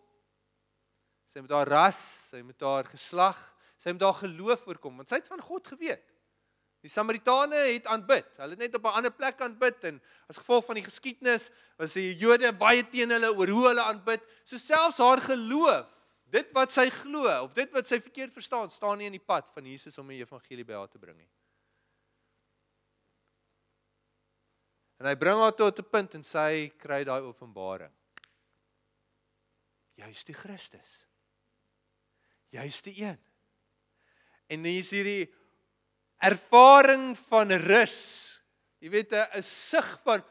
Sy 1.27 1.41
moet 1.43 1.51
haar 1.51 1.67
ras, 1.67 2.29
sy 2.31 2.41
moet 2.41 2.61
haar 2.61 2.85
geslag, 2.87 3.37
sy 3.77 3.91
moet 3.91 4.05
haar 4.07 4.21
geloof 4.23 4.67
oorkom 4.67 4.97
want 4.97 5.09
sy 5.09 5.19
het 5.19 5.27
van 5.27 5.41
God 5.41 5.67
geweet. 5.67 6.05
Die 6.85 6.91
Samaritane 6.93 7.57
het 7.73 7.87
aanbid. 7.89 8.27
Hulle 8.37 8.53
het 8.53 8.61
net 8.61 8.75
op 8.77 8.85
'n 8.85 8.97
ander 9.01 9.11
plek 9.11 9.41
aanbid 9.41 9.83
en 9.83 10.01
as 10.29 10.37
gevolg 10.37 10.65
van 10.65 10.75
die 10.75 10.85
geskiedenis 10.85 11.49
was 11.77 11.93
die 11.93 12.15
Jode 12.15 12.53
baie 12.53 12.83
teen 12.89 13.09
hulle 13.09 13.33
oor 13.33 13.49
hoe 13.49 13.67
hulle 13.67 13.81
aanbid. 13.81 14.21
So 14.45 14.57
selfs 14.57 14.97
haar 14.97 15.21
geloof, 15.21 15.89
dit 16.29 16.51
wat 16.53 16.71
sy 16.71 16.89
glo 16.89 17.25
of 17.43 17.53
dit 17.53 17.71
wat 17.73 17.87
sy 17.87 17.99
verkeerd 17.99 18.33
verstaan, 18.33 18.69
staan 18.69 18.97
nie 18.97 19.07
in 19.07 19.17
die 19.17 19.25
pad 19.25 19.49
van 19.53 19.65
Jesus 19.65 19.97
om 19.97 20.07
die 20.07 20.21
evangelie 20.21 20.65
by 20.65 20.73
haar 20.73 20.89
te 20.89 20.99
bring 20.99 21.17
nie. 21.17 21.29
En 25.05 25.11
hy 25.11 25.17
bring 25.21 25.37
haar 25.37 25.53
tot 25.53 25.77
'n 25.77 25.85
punt 25.85 26.15
en 26.17 26.23
sy 26.25 26.73
kry 26.81 27.03
daai 27.05 27.21
openbaring. 27.21 27.93
Jy's 30.01 30.23
die 30.25 30.33
Christus. 30.33 31.05
Jy's 32.49 32.81
die 32.81 33.03
een. 33.03 33.19
En 34.49 34.63
hier 34.65 34.79
is 34.79 34.89
hierdie 34.89 35.29
ervaring 36.17 37.13
van 37.29 37.51
rus. 37.51 38.41
Jy 38.81 38.89
weet 38.89 39.13
'n 39.13 39.43
sug 39.43 40.01
van 40.01 40.25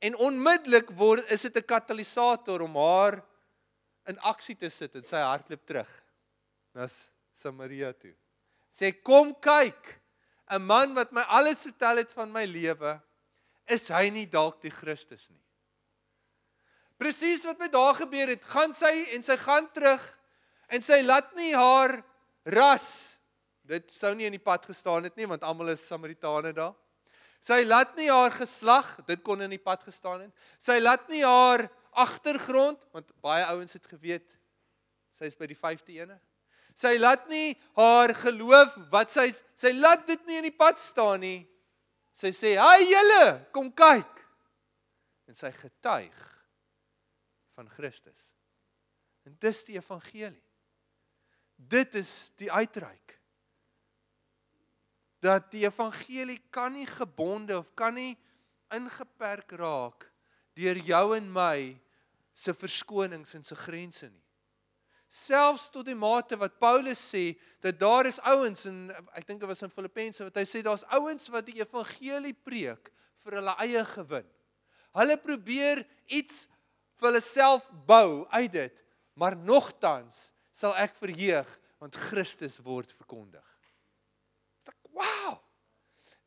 en 0.00 0.16
onmiddellik 0.16 0.90
word 0.90 1.30
is 1.30 1.42
dit 1.42 1.56
'n 1.56 1.70
katalisator 1.70 2.62
om 2.62 2.74
haar 2.74 3.22
in 4.06 4.18
aksie 4.18 4.56
te 4.56 4.70
sit 4.70 4.94
en 4.94 5.04
sy 5.04 5.22
hartloop 5.22 5.64
terug. 5.66 5.90
Dis 6.74 7.10
Samaria 7.32 7.92
toe. 7.92 8.14
Sê 8.72 9.02
kom 9.02 9.34
kyk. 9.40 10.00
'n 10.50 10.62
Man 10.62 10.94
wat 10.94 11.12
my 11.12 11.22
alles 11.28 11.62
vertel 11.62 11.96
het 11.96 12.12
van 12.12 12.32
my 12.32 12.44
lewe, 12.44 13.00
is 13.66 13.88
hy 13.88 14.08
nie 14.10 14.26
dalk 14.26 14.60
die 14.62 14.72
Christus 14.72 15.28
nie? 15.30 15.44
Presies 16.98 17.44
wat 17.44 17.58
met 17.58 17.72
daar 17.72 17.94
gebeur 17.94 18.28
het, 18.28 18.44
gaan 18.44 18.72
sy 18.72 19.14
en 19.14 19.22
sy 19.22 19.36
gaan 19.36 19.68
terug 19.72 20.02
en 20.68 20.82
sy 20.82 21.02
laat 21.02 21.34
nie 21.36 21.54
haar 21.54 22.02
ras 22.44 23.18
dit 23.68 23.92
sou 23.92 24.14
nie 24.16 24.26
in 24.28 24.36
die 24.36 24.42
pad 24.42 24.64
gestaan 24.66 25.06
het 25.06 25.16
nie 25.18 25.28
want 25.28 25.44
almal 25.44 25.74
is 25.74 25.84
Samaritane 25.86 26.54
daar. 26.56 26.74
Sy 27.44 27.62
laat 27.66 27.94
nie 27.98 28.08
haar 28.10 28.34
geslag, 28.34 28.96
dit 29.06 29.20
kon 29.22 29.44
in 29.44 29.52
die 29.52 29.62
pad 29.62 29.84
gestaan 29.86 30.24
het. 30.24 30.32
Sy 30.58 30.80
laat 30.80 31.04
nie 31.12 31.22
haar 31.22 31.68
agtergrond 31.92 32.82
want 32.94 33.12
baie 33.22 33.44
ouens 33.52 33.76
het 33.76 33.86
geweet 33.86 34.34
sy 35.18 35.28
is 35.28 35.38
by 35.38 35.48
die 35.50 35.58
5de 35.58 35.98
ene. 35.98 36.16
Sy 36.78 36.94
laat 37.00 37.26
nie 37.30 37.56
haar 37.78 38.12
geloof 38.14 38.76
wat 38.92 39.10
sy 39.10 39.26
sy 39.58 39.72
laat 39.74 40.04
dit 40.06 40.20
nie 40.28 40.38
in 40.38 40.46
die 40.46 40.54
pad 40.54 40.78
staan 40.78 41.24
nie. 41.24 41.40
Sy 42.14 42.30
sê: 42.34 42.54
"Haai 42.58 42.86
julle, 42.86 43.24
kom 43.52 43.72
kyk." 43.72 44.12
En 45.26 45.34
sy 45.34 45.50
getuig 45.52 46.20
van 47.56 47.68
Christus. 47.68 48.34
En 49.26 49.34
dis 49.40 49.64
die 49.64 49.76
evangelie. 49.76 50.44
Dit 51.56 51.94
is 51.98 52.30
die 52.38 52.50
uitreik. 52.52 53.18
Dat 55.18 55.50
die 55.50 55.66
evangelie 55.66 56.38
kan 56.50 56.72
nie 56.72 56.86
gebonde 56.86 57.58
of 57.58 57.74
kan 57.74 57.94
nie 57.94 58.14
ingeperk 58.70 59.52
raak 59.58 60.06
deur 60.54 60.78
jou 60.78 61.16
en 61.16 61.26
my 61.32 61.74
se 62.34 62.54
verskonings 62.54 63.34
en 63.34 63.44
se 63.44 63.56
grense 63.58 64.06
nie 64.06 64.27
selfs 65.08 65.70
tot 65.72 65.86
die 65.88 65.96
mate 65.96 66.36
wat 66.36 66.58
Paulus 66.60 67.00
sê 67.00 67.32
dat 67.64 67.78
daar 67.80 68.06
is 68.06 68.20
ouens 68.28 68.66
en 68.68 68.90
ek 69.16 69.24
dink 69.26 69.40
dit 69.40 69.48
was 69.48 69.64
in 69.64 69.72
Filippense 69.72 70.24
wat 70.26 70.36
hy 70.36 70.44
sê 70.48 70.60
daar's 70.64 70.84
ouens 70.92 71.30
wat 71.32 71.48
die 71.48 71.58
evangelie 71.62 72.34
preek 72.36 72.92
vir 73.24 73.38
hulle 73.40 73.54
eie 73.64 73.84
gewin. 73.94 74.28
Hulle 74.98 75.16
probeer 75.20 75.82
iets 76.06 76.46
vir 76.98 77.10
hulle 77.10 77.24
self 77.24 77.66
bou 77.88 78.26
uit 78.34 78.52
dit, 78.52 78.84
maar 79.18 79.36
nogtans 79.36 80.28
sal 80.52 80.76
ek 80.76 80.96
verheug 81.00 81.48
want 81.78 81.96
Christus 82.08 82.58
word 82.64 82.92
verkondig. 82.98 83.44
Dis 84.58 84.72
ek 84.74 84.96
wow. 84.98 85.38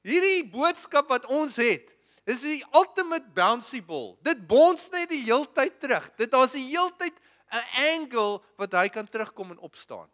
Hierdie 0.08 0.46
boodskap 0.50 1.12
wat 1.12 1.28
ons 1.30 1.60
het, 1.62 1.92
is 2.30 2.44
die 2.46 2.62
ultimate 2.78 3.28
bouncy 3.36 3.82
ball. 3.86 4.16
Dit 4.26 4.42
bons 4.48 4.88
net 4.94 5.10
die 5.12 5.24
heeltyd 5.26 5.78
terug. 5.82 6.08
Dit 6.18 6.32
daar's 6.34 6.56
die 6.58 6.68
heeltyd 6.70 7.18
'n 7.52 7.68
angle 7.76 8.42
wat 8.56 8.72
hy 8.72 8.88
kan 8.90 9.08
terugkom 9.08 9.52
en 9.52 9.58
opstaan. 9.58 10.10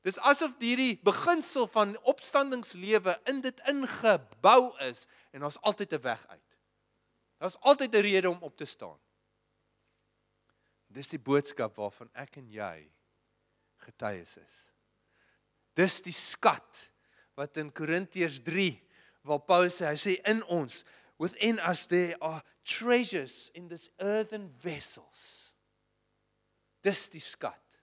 Dis 0.00 0.18
asof 0.18 0.54
hierdie 0.58 1.00
beginsel 1.04 1.66
van 1.68 1.98
opstandingslewe 2.08 3.18
in 3.28 3.42
dit 3.44 3.60
ingebou 3.68 4.72
is 4.86 5.04
en 5.30 5.40
daar's 5.40 5.60
altyd 5.60 5.92
'n 5.92 6.00
weg 6.00 6.26
uit. 6.26 6.56
Daar's 7.38 7.60
altyd 7.60 7.94
'n 7.94 8.00
rede 8.00 8.30
om 8.30 8.42
op 8.42 8.56
te 8.56 8.64
staan. 8.64 8.98
Dis 10.86 11.08
die 11.08 11.18
boodskap 11.18 11.76
waarvan 11.76 12.10
ek 12.12 12.36
en 12.36 12.48
jy 12.48 12.90
getuies 13.76 14.36
is. 14.36 14.68
Dis 15.74 16.02
die 16.02 16.12
skat 16.12 16.90
wat 17.34 17.56
in 17.56 17.72
Korintiërs 17.72 18.42
3 18.42 18.88
waar 19.22 19.40
Paulus 19.40 19.80
sê 19.80 19.86
hy 19.86 19.96
sê 19.96 20.16
in 20.28 20.44
ons 20.44 20.84
within 21.16 21.58
us 21.58 21.86
there 21.86 22.16
are 22.20 22.42
treasures 22.64 23.50
in 23.52 23.68
this 23.68 23.90
earthen 23.96 24.50
vessels 24.58 25.39
Dis 26.84 27.08
die 27.12 27.22
skat. 27.22 27.80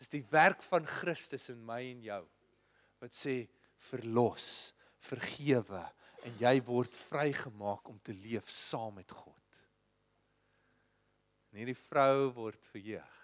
Dis 0.00 0.10
die 0.12 0.24
werk 0.32 0.62
van 0.66 0.86
Christus 0.88 1.48
in 1.52 1.60
my 1.64 1.80
en 1.92 2.02
jou. 2.02 2.22
Wat 3.02 3.14
sê 3.14 3.44
verlos, 3.90 4.72
vergewe 5.02 5.82
en 6.22 6.38
jy 6.38 6.54
word 6.66 6.94
vrygemaak 7.08 7.88
om 7.90 7.98
te 8.02 8.14
leef 8.14 8.50
saam 8.50 8.94
met 9.00 9.10
God. 9.10 9.38
En 11.50 11.60
hierdie 11.60 11.78
vrou 11.78 12.30
word 12.36 12.62
verheug. 12.70 13.18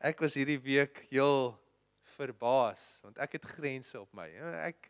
Ek 0.00 0.20
was 0.24 0.36
hierdie 0.38 0.60
week 0.62 1.02
heel 1.10 1.50
verbaas 2.14 2.84
want 3.04 3.18
ek 3.20 3.36
het 3.38 3.48
grense 3.56 3.98
op 4.00 4.12
my. 4.16 4.28
Ek 4.68 4.88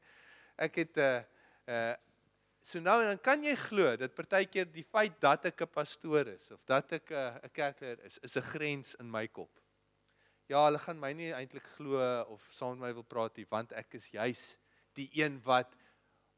ek 0.61 0.77
het 0.83 0.97
'n 0.97 1.01
uh, 1.01 1.17
eh, 1.17 1.25
uh, 1.67 1.91
eh, 1.91 1.97
So 2.61 2.81
nou 2.85 2.99
dan 3.01 3.19
kan 3.25 3.41
jy 3.45 3.55
glo 3.57 3.95
dat 3.97 4.13
partykeer 4.15 4.69
die 4.69 4.85
feit 4.85 5.17
dat 5.21 5.47
ek 5.49 5.63
'n 5.65 5.73
pastoor 5.73 6.29
is 6.29 6.51
of 6.51 6.61
dat 6.67 6.93
ek 6.93 7.11
'n 7.11 7.41
'n 7.45 7.51
kerkleier 7.53 7.99
is, 8.05 8.19
is 8.23 8.37
'n 8.37 8.43
grens 8.43 8.95
in 9.01 9.11
my 9.11 9.27
kop. 9.29 9.51
Ja, 10.47 10.65
hulle 10.65 10.79
gaan 10.79 10.99
my 10.99 11.13
nie 11.13 11.33
eintlik 11.33 11.65
glo 11.77 11.97
of 12.29 12.43
saam 12.51 12.79
met 12.79 12.89
my 12.89 12.93
wil 12.93 13.05
praat 13.05 13.37
nie, 13.37 13.47
want 13.49 13.73
ek 13.73 13.95
is 13.95 14.11
juis 14.11 14.59
die 14.95 15.09
een 15.15 15.41
wat 15.45 15.75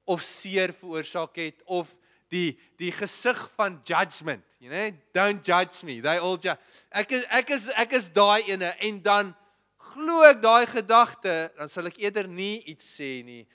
of 0.05 0.21
seer 0.21 0.73
veroorsaak 0.73 1.37
het 1.37 1.63
of 1.65 1.97
die 2.29 2.59
die 2.77 2.93
gesig 2.93 3.51
van 3.57 3.81
judgement, 3.85 4.45
you 4.59 4.71
know, 4.71 4.99
don't 5.13 5.47
judge 5.47 5.85
me. 5.85 6.01
They 6.01 6.19
all 6.19 6.39
judge. 6.39 6.61
Ek 6.91 7.11
is 7.11 7.25
ek 7.31 7.51
is 7.51 7.69
ek 7.69 7.93
is 7.93 8.09
daai 8.09 8.43
ene 8.49 8.77
en 8.81 9.03
dan 9.03 9.35
glo 9.77 10.23
ek 10.23 10.41
daai 10.41 10.67
gedagte, 10.67 11.53
dan 11.59 11.69
sal 11.69 11.87
ek 11.87 11.99
eerder 11.99 12.29
nie 12.29 12.63
iets 12.65 12.87
sê 13.01 13.25
nie 13.25 13.47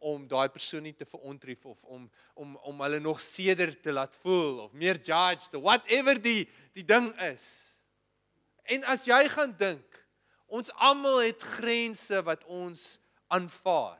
om 0.00 0.24
daai 0.28 0.48
persoon 0.48 0.82
nie 0.88 0.94
te 0.96 1.04
verontrief 1.04 1.64
of 1.68 1.82
om 1.84 2.08
om 2.34 2.56
om 2.56 2.80
hulle 2.80 3.00
nog 3.00 3.20
seder 3.20 3.74
te 3.80 3.92
laat 3.92 4.16
voel 4.22 4.62
of 4.64 4.72
meer 4.72 4.96
judge 4.96 5.50
the 5.52 5.60
whatever 5.60 6.16
die 6.16 6.48
die 6.72 6.84
ding 6.84 7.12
is. 7.28 7.76
En 8.64 8.84
as 8.88 9.04
jy 9.04 9.20
gaan 9.28 9.52
dink, 9.58 9.98
ons 10.46 10.72
almal 10.78 11.20
het 11.26 11.42
grense 11.58 12.22
wat 12.26 12.44
ons 12.44 12.98
aanvaar. 13.28 13.98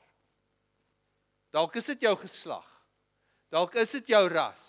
Dalk 1.51 1.77
is 1.77 1.91
dit 1.93 2.07
jou 2.07 2.15
geslag. 2.19 2.67
Dalk 3.51 3.75
is 3.83 3.93
dit 3.99 4.13
jou 4.15 4.23
ras. 4.31 4.67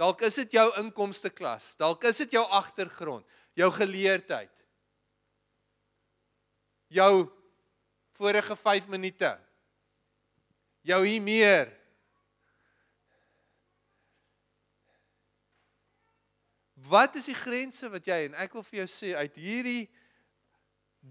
Dalk 0.00 0.24
is 0.26 0.40
dit 0.40 0.56
jou 0.56 0.66
inkomste 0.80 1.30
klas. 1.30 1.74
Dalk 1.78 2.04
is 2.08 2.18
dit 2.24 2.34
jou 2.34 2.44
agtergrond, 2.50 3.24
jou 3.54 3.70
geleerdheid. 3.76 4.52
Jou 6.88 7.28
vorige 8.18 8.56
5 8.56 8.88
minute 8.88 9.30
jou 10.84 11.00
hier 11.06 11.22
meer. 11.24 11.72
Wat 16.84 17.16
is 17.16 17.30
die 17.30 17.38
grense 17.38 17.88
wat 17.88 18.06
jy 18.08 18.26
en 18.28 18.36
ek 18.44 18.56
wil 18.56 18.66
vir 18.66 18.82
jou 18.82 18.88
sê 18.92 19.14
uit 19.16 19.38
hierdie 19.40 19.84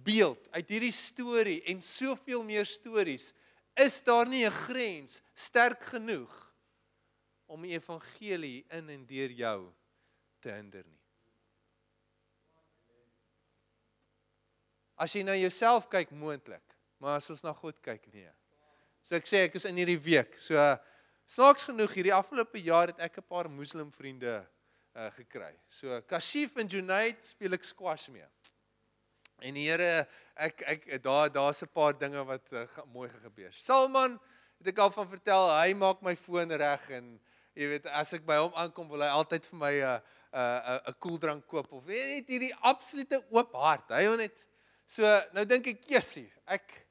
beeld, 0.05 0.45
uit 0.53 0.73
hierdie 0.75 0.93
storie 0.93 1.59
en 1.69 1.81
soveel 1.81 2.45
meer 2.45 2.69
stories, 2.69 3.31
is 3.73 4.01
daar 4.05 4.29
nie 4.29 4.45
'n 4.45 4.51
grens 4.51 5.21
sterk 5.33 5.81
genoeg 5.81 6.33
om 7.45 7.61
die 7.61 7.73
evangelie 7.73 8.65
in 8.69 8.89
en 8.89 9.05
deur 9.05 9.31
jou 9.31 9.73
te 10.39 10.51
hinder 10.51 10.85
nie. 10.85 11.01
As 14.95 15.13
jy 15.13 15.23
na 15.23 15.35
jouself 15.35 15.89
kyk 15.89 16.11
moontlik, 16.11 16.77
maar 16.97 17.17
as 17.17 17.29
ons 17.29 17.41
na 17.41 17.53
God 17.53 17.81
kyk 17.81 18.13
nee. 18.13 18.29
So 19.03 19.15
ek 19.19 19.27
sê 19.27 19.45
ek 19.49 19.55
is 19.59 19.65
in 19.67 19.75
hierdie 19.75 19.99
week. 19.99 20.37
So 20.39 20.55
snaaks 21.27 21.67
genoeg 21.67 21.91
hierdie 21.97 22.15
afgelope 22.15 22.61
jaar 22.63 22.87
het 22.87 22.99
ek 23.03 23.19
'n 23.19 23.27
paar 23.27 23.49
moslim 23.49 23.91
vriende 23.91 24.45
uh 24.95 25.09
gekry. 25.17 25.53
So 25.67 26.01
Kashif 26.01 26.55
en 26.57 26.67
Junaid 26.67 27.19
speel 27.25 27.53
ek 27.53 27.63
squash 27.63 28.07
mee. 28.09 28.27
En 29.41 29.55
Here 29.55 30.07
ek 30.35 30.61
ek 30.61 31.03
daar 31.03 31.29
daar's 31.29 31.61
'n 31.63 31.71
paar 31.73 31.97
dinge 31.97 32.23
wat 32.23 32.47
uh, 32.53 32.67
mooi 32.93 33.09
gebeur. 33.09 33.51
Salman 33.51 34.19
het 34.59 34.67
ek 34.67 34.79
al 34.79 34.91
van 34.91 35.07
vertel, 35.09 35.49
hy 35.59 35.73
maak 35.73 36.01
my 36.01 36.15
foon 36.15 36.51
reg 36.51 36.89
en 36.89 37.19
jy 37.53 37.67
weet 37.67 37.85
as 37.87 38.13
ek 38.13 38.25
by 38.25 38.37
hom 38.39 38.53
aankom 38.55 38.87
wil 38.89 39.01
hy 39.03 39.11
altyd 39.11 39.45
vir 39.45 39.59
my 39.59 39.73
'n 39.73 39.83
uh, 39.83 39.99
'n 40.31 40.39
uh, 40.39 40.79
'n 40.79 40.89
uh, 40.89 40.95
koeldrank 40.99 41.45
koop 41.45 41.73
of 41.73 41.83
weet 41.83 42.29
hierdie 42.29 42.55
absolute 42.61 43.19
oop 43.29 43.51
hart. 43.53 43.91
Hy 43.91 44.05
hom 44.07 44.17
net 44.17 44.39
so 44.85 45.03
nou 45.33 45.45
dink 45.45 45.67
ek, 45.67 45.83
"Jessie, 45.85 46.31
ek 46.47 46.87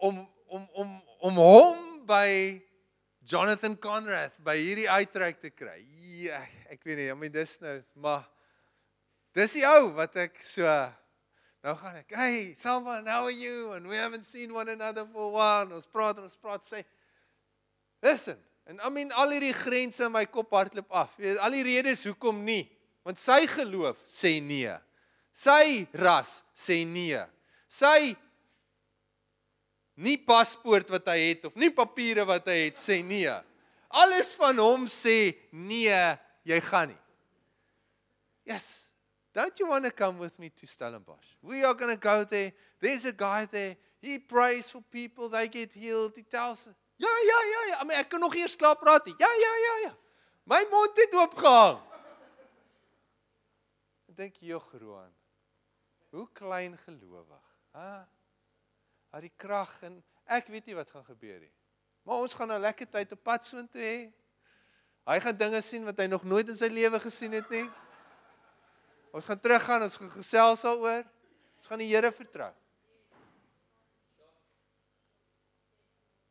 om 0.00 0.24
om 0.48 0.64
om 0.72 0.94
om 1.28 1.40
hom 1.42 1.84
by 2.08 2.60
Jonathan 3.28 3.76
Conrad 3.76 4.32
by 4.44 4.56
hierdie 4.56 4.88
uitreik 4.88 5.40
te 5.42 5.50
kry. 5.52 5.82
Ja, 6.24 6.40
ek 6.72 6.84
weet 6.86 7.02
nie, 7.02 7.10
I 7.12 7.16
mean 7.18 7.32
dis 7.34 7.58
nou, 7.60 7.76
maar 8.00 8.24
dis 9.36 9.58
die 9.58 9.66
ou 9.68 9.92
wat 9.98 10.16
ek 10.18 10.40
so 10.42 10.64
nou 11.64 11.74
gaan 11.76 11.96
ek, 12.00 12.14
"Hey, 12.14 12.54
Salva, 12.54 13.02
how 13.04 13.24
are 13.24 13.30
you? 13.30 13.72
And 13.72 13.86
we 13.86 13.96
haven't 13.96 14.24
seen 14.24 14.52
one 14.54 14.68
another 14.68 15.04
for 15.06 15.28
a 15.28 15.32
while." 15.34 15.74
Ons 15.74 15.86
praat, 15.86 16.18
ons 16.18 16.36
praat 16.36 16.64
sê, 16.64 16.84
"Listen, 18.02 18.38
en 18.66 18.80
I 18.84 18.90
mean 18.90 19.12
al 19.12 19.30
hierdie 19.30 19.52
grense 19.52 20.04
in 20.04 20.12
my 20.12 20.24
kop 20.24 20.50
hardloop 20.50 20.90
af. 20.90 21.16
Jy 21.18 21.24
weet, 21.24 21.38
al 21.38 21.50
die 21.50 21.64
redes 21.64 22.04
hoekom 22.04 22.44
nie, 22.44 22.68
want 23.04 23.18
sy 23.18 23.46
geloof 23.46 23.96
sê 24.06 24.42
nee. 24.42 24.74
Sy 25.32 25.86
ras 25.92 26.42
sê 26.56 26.86
nee. 26.86 27.20
Sy 27.68 28.16
nie 29.98 30.16
paspoort 30.22 30.90
wat 30.94 31.10
hy 31.10 31.18
het 31.32 31.48
of 31.48 31.56
nie 31.58 31.70
papiere 31.74 32.24
wat 32.28 32.46
hy 32.50 32.68
het 32.68 32.78
sê 32.78 33.00
nee. 33.02 33.32
Alles 33.88 34.34
van 34.38 34.58
hom 34.62 34.86
sê 34.90 35.34
nee, 35.50 36.00
jy 36.46 36.60
gaan 36.70 36.92
nie. 36.92 37.00
Yes. 38.48 38.88
Don't 39.34 39.58
you 39.60 39.68
want 39.68 39.84
to 39.84 39.90
come 39.90 40.18
with 40.18 40.38
me 40.38 40.48
to 40.50 40.66
Stellenbosch? 40.66 41.36
We 41.42 41.64
are 41.64 41.74
going 41.74 41.94
to 41.94 42.00
go 42.00 42.24
there. 42.24 42.52
There's 42.80 43.04
a 43.04 43.12
guy 43.12 43.46
there. 43.46 43.76
He 44.00 44.18
prays 44.18 44.70
for 44.70 44.82
people, 44.90 45.28
they 45.28 45.48
get 45.48 45.72
healed. 45.72 46.12
He 46.16 46.22
tells 46.22 46.68
Ja, 46.98 47.08
ja, 47.08 47.40
ja, 47.50 47.60
ja. 47.74 47.84
Mean, 47.84 48.00
ek 48.00 48.08
kan 48.10 48.20
nog 48.20 48.34
eers 48.34 48.56
klaar 48.58 48.74
praat 48.76 49.06
nie. 49.06 49.14
Ja, 49.18 49.28
ja, 49.38 49.52
ja, 49.62 49.74
ja. 49.86 49.92
My 50.50 50.64
mond 50.70 50.98
het 50.98 51.14
oopgehang. 51.14 51.78
Ek 54.10 54.16
dink 54.18 54.40
jy, 54.42 54.58
Groan. 54.72 55.12
Hoe 56.10 56.26
klein 56.34 56.74
gelowig. 56.82 57.44
Ha? 57.76 58.08
Haar 59.12 59.24
die 59.24 59.34
krag 59.36 59.72
en 59.88 59.98
ek 60.28 60.50
weet 60.52 60.68
nie 60.68 60.76
wat 60.76 60.90
gaan 60.92 61.06
gebeur 61.06 61.40
nie. 61.40 61.52
Maar 62.04 62.24
ons 62.24 62.34
gaan 62.36 62.48
nou 62.48 62.58
lekker 62.60 62.88
tyd 62.88 63.12
op 63.16 63.22
pad 63.24 63.44
soontoe 63.44 63.82
hê. 63.82 63.98
Hy 65.08 65.18
gaan 65.24 65.36
dinge 65.40 65.60
sien 65.64 65.86
wat 65.88 66.00
hy 66.00 66.06
nog 66.08 66.24
nooit 66.28 66.48
in 66.48 66.56
sy 66.56 66.68
lewe 66.72 67.00
gesien 67.00 67.32
het 67.36 67.48
nie. 67.52 67.64
Ons 69.12 69.28
gaan 69.28 69.40
teruggaan, 69.40 69.84
ons 69.86 69.96
gaan 69.96 70.12
gesels 70.12 70.64
daaroor. 70.66 71.06
Ons 71.58 71.68
gaan 71.70 71.80
die 71.80 71.88
Here 71.88 72.10
vertrou. 72.12 72.50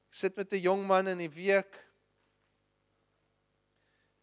Ek 0.07 0.19
sit 0.21 0.37
met 0.37 0.53
'n 0.53 0.61
jong 0.61 0.85
man 0.87 1.07
in 1.07 1.17
die 1.17 1.33
week 1.33 1.77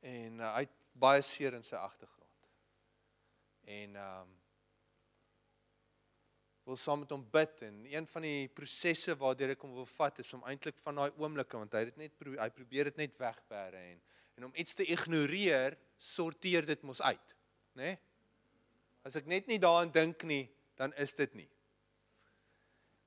en 0.03 0.40
uh, 0.40 0.55
hy 0.55 0.64
het 0.67 0.73
baie 0.93 1.23
seer 1.23 1.55
in 1.55 1.62
sy 1.62 1.77
agtergrond. 1.77 2.49
En 3.64 3.97
ehm 3.97 4.23
um, 4.23 4.34
wil 6.64 6.77
saam 6.81 7.03
met 7.05 7.11
hom 7.12 7.24
bid 7.31 7.62
en 7.66 7.83
een 7.92 8.07
van 8.09 8.24
die 8.24 8.48
prosesse 8.48 9.16
waardeur 9.20 9.53
ek 9.53 9.64
hom 9.66 9.74
wil 9.77 9.88
vat 9.96 10.18
is 10.22 10.33
om 10.37 10.44
eintlik 10.48 10.79
van 10.85 11.00
daai 11.00 11.11
oomblikke 11.20 11.61
want 11.61 11.77
hy 11.77 11.85
het 11.85 11.92
dit 11.92 12.03
net 12.07 12.16
pro 12.18 12.37
hy 12.40 12.48
probeer 12.57 12.90
dit 12.90 13.03
net 13.05 13.18
wegbere 13.20 13.83
en 13.92 14.03
en 14.35 14.48
om 14.48 14.55
iets 14.59 14.74
te 14.74 14.87
ignoreer 14.90 15.77
sorteer 16.03 16.66
dit 16.66 16.81
mos 16.83 17.03
uit, 17.03 17.37
né? 17.79 17.85
Nee? 17.85 17.98
As 19.05 19.18
ek 19.20 19.29
net 19.29 19.50
nie 19.50 19.61
daaraan 19.61 19.92
dink 19.92 20.22
nie, 20.24 20.46
dan 20.81 20.94
is 20.98 21.12
dit 21.14 21.35
nie. 21.37 21.48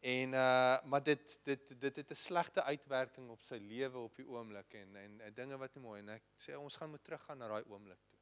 En 0.08 0.36
uh 0.38 0.78
maar 0.86 1.04
dit 1.04 1.40
dit 1.44 1.72
dit 1.82 1.96
het 1.96 2.12
'n 2.12 2.16
slegte 2.16 2.64
uitwerking 2.64 3.30
op 3.30 3.42
sy 3.42 3.58
lewe 3.58 3.98
op 3.98 4.16
die 4.16 4.28
oomblik 4.28 4.74
en 4.74 4.96
en, 4.96 5.22
en 5.22 5.34
dinge 5.34 5.58
wat 5.58 5.74
nie 5.76 5.84
mooi 5.84 6.00
en 6.00 6.10
ek 6.10 6.24
sê 6.38 6.56
ons 6.56 6.76
gaan 6.76 6.90
moet 6.90 7.04
teruggaan 7.04 7.38
na 7.38 7.48
daai 7.48 7.66
oomblik 7.66 8.00
toe. 8.10 8.20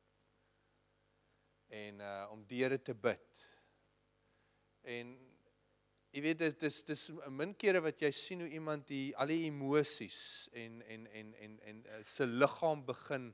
En 1.67 1.99
uh 1.99 2.27
om 2.31 2.45
deure 2.47 2.81
te 2.81 2.95
bid. 2.95 3.54
En 4.85 5.15
jy 6.15 6.21
weet 6.21 6.39
dit 6.39 6.59
dis 6.59 6.83
dis 6.83 7.09
'n 7.09 7.35
min 7.35 7.53
kere 7.55 7.81
wat 7.81 8.01
jy 8.01 8.11
sien 8.11 8.39
hoe 8.39 8.49
iemand 8.49 8.87
die 8.87 9.15
al 9.17 9.27
die 9.27 9.45
emosies 9.49 10.49
en 10.53 10.81
en 10.81 11.07
en 11.07 11.33
en 11.33 11.59
en 11.59 11.83
uh, 11.85 12.03
se 12.03 12.25
liggaam 12.25 12.85
begin 12.85 13.33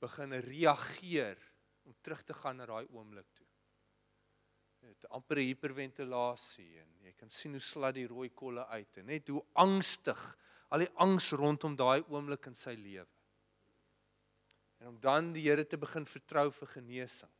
begin 0.00 0.32
reageer 0.32 1.38
om 1.84 1.94
terug 2.00 2.22
te 2.22 2.34
gaan 2.34 2.56
na 2.56 2.66
daai 2.66 2.86
oomblik 2.94 3.28
toe 3.34 3.48
het 4.86 5.08
amper 5.14 5.40
hiperventilasie 5.42 6.78
en 6.80 6.90
jy 7.06 7.12
kan 7.18 7.30
sien 7.32 7.56
hoe 7.56 7.62
slat 7.62 7.96
die 7.98 8.06
rooi 8.08 8.28
kolle 8.36 8.64
uit 8.72 9.00
en 9.00 9.08
net 9.10 9.28
hoe 9.32 9.42
angstig 9.60 10.20
al 10.74 10.84
die 10.84 10.92
angs 11.04 11.30
rondom 11.32 11.76
daai 11.76 12.02
oomblik 12.12 12.48
in 12.50 12.56
sy 12.58 12.74
lewe. 12.76 13.08
En 14.78 14.92
om 14.92 14.98
dan 15.02 15.32
die 15.34 15.46
Here 15.48 15.64
te 15.66 15.78
begin 15.80 16.06
vertrou 16.06 16.48
vir 16.54 16.72
genesing 16.76 17.32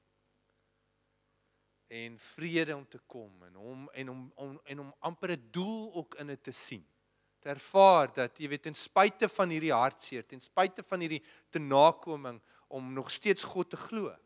en 1.88 2.18
vrede 2.20 2.76
om 2.76 2.84
te 2.88 2.98
kom 3.06 3.42
en 3.42 3.54
hom 3.54 3.88
en 3.90 4.10
om 4.12 4.32
om 4.36 4.60
en 4.64 4.80
om 4.80 4.94
amper 4.98 5.30
'n 5.36 5.48
doel 5.50 5.94
ook 5.94 6.14
in 6.14 6.26
dit 6.26 6.42
te 6.42 6.52
sien. 6.52 6.86
Te 7.38 7.48
ervaar 7.48 8.12
dat 8.12 8.38
jy 8.38 8.48
weet 8.48 8.62
ten 8.62 8.74
spyte 8.74 9.28
van 9.28 9.48
hierdie 9.48 9.72
hartseer, 9.72 10.26
ten 10.26 10.40
spyte 10.40 10.82
van 10.82 11.00
hierdie 11.00 11.24
tenakoming 11.50 12.42
om 12.66 12.92
nog 12.92 13.10
steeds 13.10 13.42
God 13.42 13.70
te 13.70 13.76
glo 13.76 14.16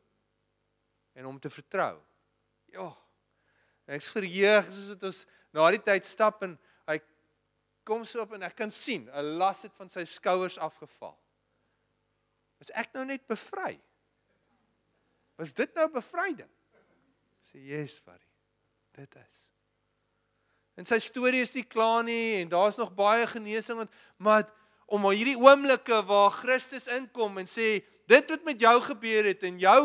en 1.12 1.26
om 1.26 1.38
te 1.40 1.50
vertrou. 1.50 2.00
Ja, 2.66 2.96
Ek's 3.90 4.12
verheug 4.14 4.68
soos 4.70 4.92
dit 4.94 5.08
ons 5.08 5.24
na 5.52 5.66
die 5.74 5.82
tyd 5.82 6.06
stap 6.06 6.42
en 6.46 6.54
hy 6.88 6.98
kom 7.86 8.06
so 8.06 8.22
op 8.22 8.36
en 8.36 8.46
ek 8.46 8.56
kan 8.56 8.70
sien 8.70 9.08
'n 9.10 9.38
las 9.38 9.62
het 9.66 9.74
van 9.74 9.88
sy 9.88 10.04
skouers 10.04 10.58
afgeval. 10.58 11.18
Is 12.60 12.70
ek 12.70 12.94
nou 12.94 13.04
net 13.04 13.26
bevry? 13.26 13.80
Was 15.36 15.52
dit 15.52 15.74
nou 15.74 15.88
bevryding? 15.90 16.50
Sê 17.52 17.60
yes, 17.60 18.00
buddy. 18.00 18.24
Dit 18.96 19.14
is. 19.20 19.34
En 20.76 20.88
sy 20.88 20.96
storie 21.04 21.42
is 21.44 21.52
nie 21.52 21.66
klaar 21.68 22.00
nie 22.04 22.40
en 22.40 22.48
daar's 22.48 22.78
nog 22.80 22.94
baie 22.96 23.26
genesing 23.28 23.82
want 23.82 23.92
maar 24.16 24.46
om 24.92 25.04
hierdie 25.08 25.36
oomblikke 25.36 26.00
waar 26.08 26.32
Christus 26.32 26.88
inkom 26.92 27.36
en 27.40 27.48
sê 27.48 27.82
dit 28.08 28.32
wat 28.32 28.48
met 28.48 28.60
jou 28.60 28.74
gebeur 28.88 29.28
het 29.28 29.44
en 29.48 29.60
jou 29.60 29.82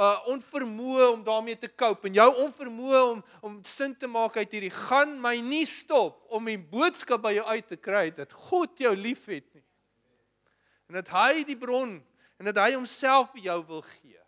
uh 0.00 0.30
onvermoë 0.32 1.10
om 1.12 1.24
daarmee 1.24 1.58
te 1.60 1.68
cope 1.68 2.08
en 2.08 2.16
jou 2.16 2.28
onvermoë 2.46 3.00
om 3.10 3.18
om 3.44 3.58
sin 3.68 3.92
te 3.96 4.08
maak 4.08 4.38
uit 4.40 4.56
hierdie 4.56 4.72
gaan 4.72 5.18
my 5.20 5.34
nie 5.44 5.66
stop 5.68 6.22
om 6.32 6.48
die 6.48 6.56
boodskap 6.56 7.20
by 7.26 7.34
jou 7.36 7.44
uit 7.44 7.68
te 7.68 7.76
kry 7.76 8.06
dat 8.16 8.32
God 8.32 8.80
jou 8.80 8.94
liefhet 8.96 9.44
nie. 9.52 9.66
En 10.88 10.96
dat 11.02 11.12
hy 11.12 11.44
die 11.44 11.58
bron 11.58 11.98
en 12.40 12.48
dat 12.48 12.62
hy 12.64 12.72
homself 12.78 13.28
vir 13.34 13.50
jou 13.50 13.58
wil 13.68 13.84
gee. 13.84 14.19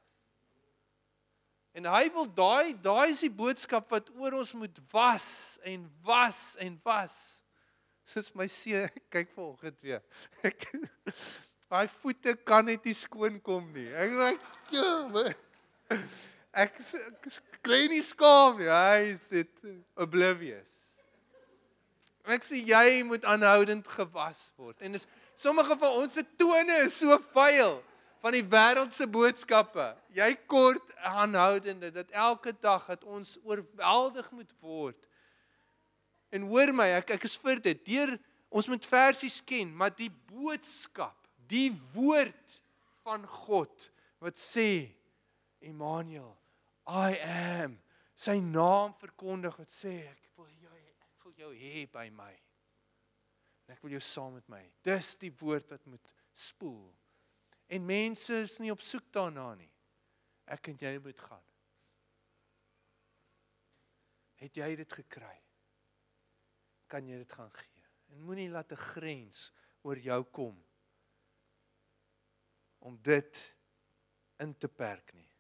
En 1.73 1.89
hy 1.89 2.09
wil 2.13 2.27
daai 2.37 2.75
daai 2.85 3.13
is 3.15 3.23
die 3.25 3.33
boodskap 3.33 3.89
wat 3.95 4.11
oor 4.21 4.37
ons 4.43 4.53
moet 4.53 4.81
was 4.93 5.59
en 5.65 5.87
was 6.05 6.57
en 6.61 6.77
was. 6.85 7.15
Soos 8.05 8.29
my 8.37 8.49
seun 8.51 8.93
kyk 9.15 9.33
vanoggend 9.33 9.81
weer. 9.81 10.03
Hy 11.73 11.87
voete 12.03 12.35
kan 12.45 12.67
net 12.69 12.85
nie 12.85 12.97
skoon 12.97 13.41
kom 13.41 13.71
nie. 13.73 13.89
Ek 13.89 14.43
"Ja, 14.75 14.91
ek 16.65 16.77
ek 16.83 17.39
kry 17.65 17.87
nie 17.89 18.03
skaam 18.05 18.61
nie. 18.61 18.69
Hy 18.69 19.09
is 19.15 19.29
dit 19.33 19.65
oblivious. 19.97 20.75
Ek 22.29 22.45
sê 22.45 22.61
jy 22.61 23.01
moet 23.09 23.25
aanhoudend 23.25 23.89
gewas 23.89 24.51
word. 24.61 24.77
En 24.85 24.93
dis 24.93 25.09
sommige 25.35 25.75
van 25.81 25.97
ons 26.03 26.13
se 26.13 26.23
tone 26.37 26.77
is 26.85 27.01
so 27.01 27.17
vuil 27.33 27.81
van 28.23 28.37
die 28.37 28.45
wêreld 28.47 28.95
se 28.95 29.07
boodskappe. 29.11 29.89
Jy 30.15 30.31
kort 30.47 30.93
aanhoudende 31.11 31.91
dat 31.91 32.11
elke 32.15 32.55
dag 32.63 32.87
dat 32.87 33.05
ons 33.05 33.35
oorweldig 33.43 34.31
moet 34.31 34.53
word. 34.63 35.09
En 36.31 36.47
hoor 36.49 36.71
my, 36.73 36.87
ek 37.01 37.17
ek 37.19 37.27
is 37.27 37.35
vir 37.43 37.61
dit. 37.61 37.83
Deur 37.91 38.15
ons 38.53 38.69
moet 38.71 38.87
versies 38.87 39.41
ken, 39.45 39.73
maar 39.75 39.91
die 39.97 40.11
boodskap, 40.31 41.17
die 41.51 41.73
woord 41.97 42.59
van 43.03 43.27
God 43.27 43.89
wat 44.23 44.39
sê 44.39 44.93
Emmanuel, 45.63 46.31
I 46.87 47.19
am. 47.27 47.77
Sy 48.15 48.39
naam 48.39 48.95
verkondig 49.03 49.57
wat 49.59 49.71
sê 49.75 49.97
ek 50.07 50.31
wil 50.39 50.51
jou 50.63 50.79
ek 50.79 51.27
wil 51.27 51.35
jou 51.43 51.53
hê 51.59 51.85
by 51.91 52.07
my. 52.15 52.33
En 53.67 53.75
ek 53.75 53.83
wil 53.83 53.97
jou 53.97 54.03
saam 54.05 54.37
met 54.39 54.47
my. 54.53 54.63
Dis 54.87 55.17
die 55.19 55.33
woord 55.43 55.75
wat 55.75 55.87
moet 55.91 56.15
spoel. 56.31 56.93
En 57.73 57.85
mense 57.89 58.37
is 58.45 58.59
nie 58.61 58.73
op 58.73 58.83
soek 58.85 59.07
daarna 59.15 59.55
nie. 59.57 59.71
Ek 60.53 60.69
en 60.69 60.77
jy 60.81 60.93
moet 61.01 61.21
gaan. 61.25 61.47
Het 64.43 64.61
jy 64.61 64.69
dit 64.83 64.93
gekry? 64.99 65.39
Kan 66.93 67.09
jy 67.09 67.23
dit 67.23 67.33
gaan 67.33 67.53
gee? 67.57 67.87
En 68.13 68.27
moenie 68.27 68.51
laat 68.53 68.73
'n 68.73 68.85
grens 68.93 69.53
oor 69.83 69.99
jou 69.99 70.21
kom 70.25 70.59
om 72.79 72.99
dit 73.03 73.57
in 74.37 74.59
te 74.59 74.69
perk 74.69 75.13
nie. 75.15 75.31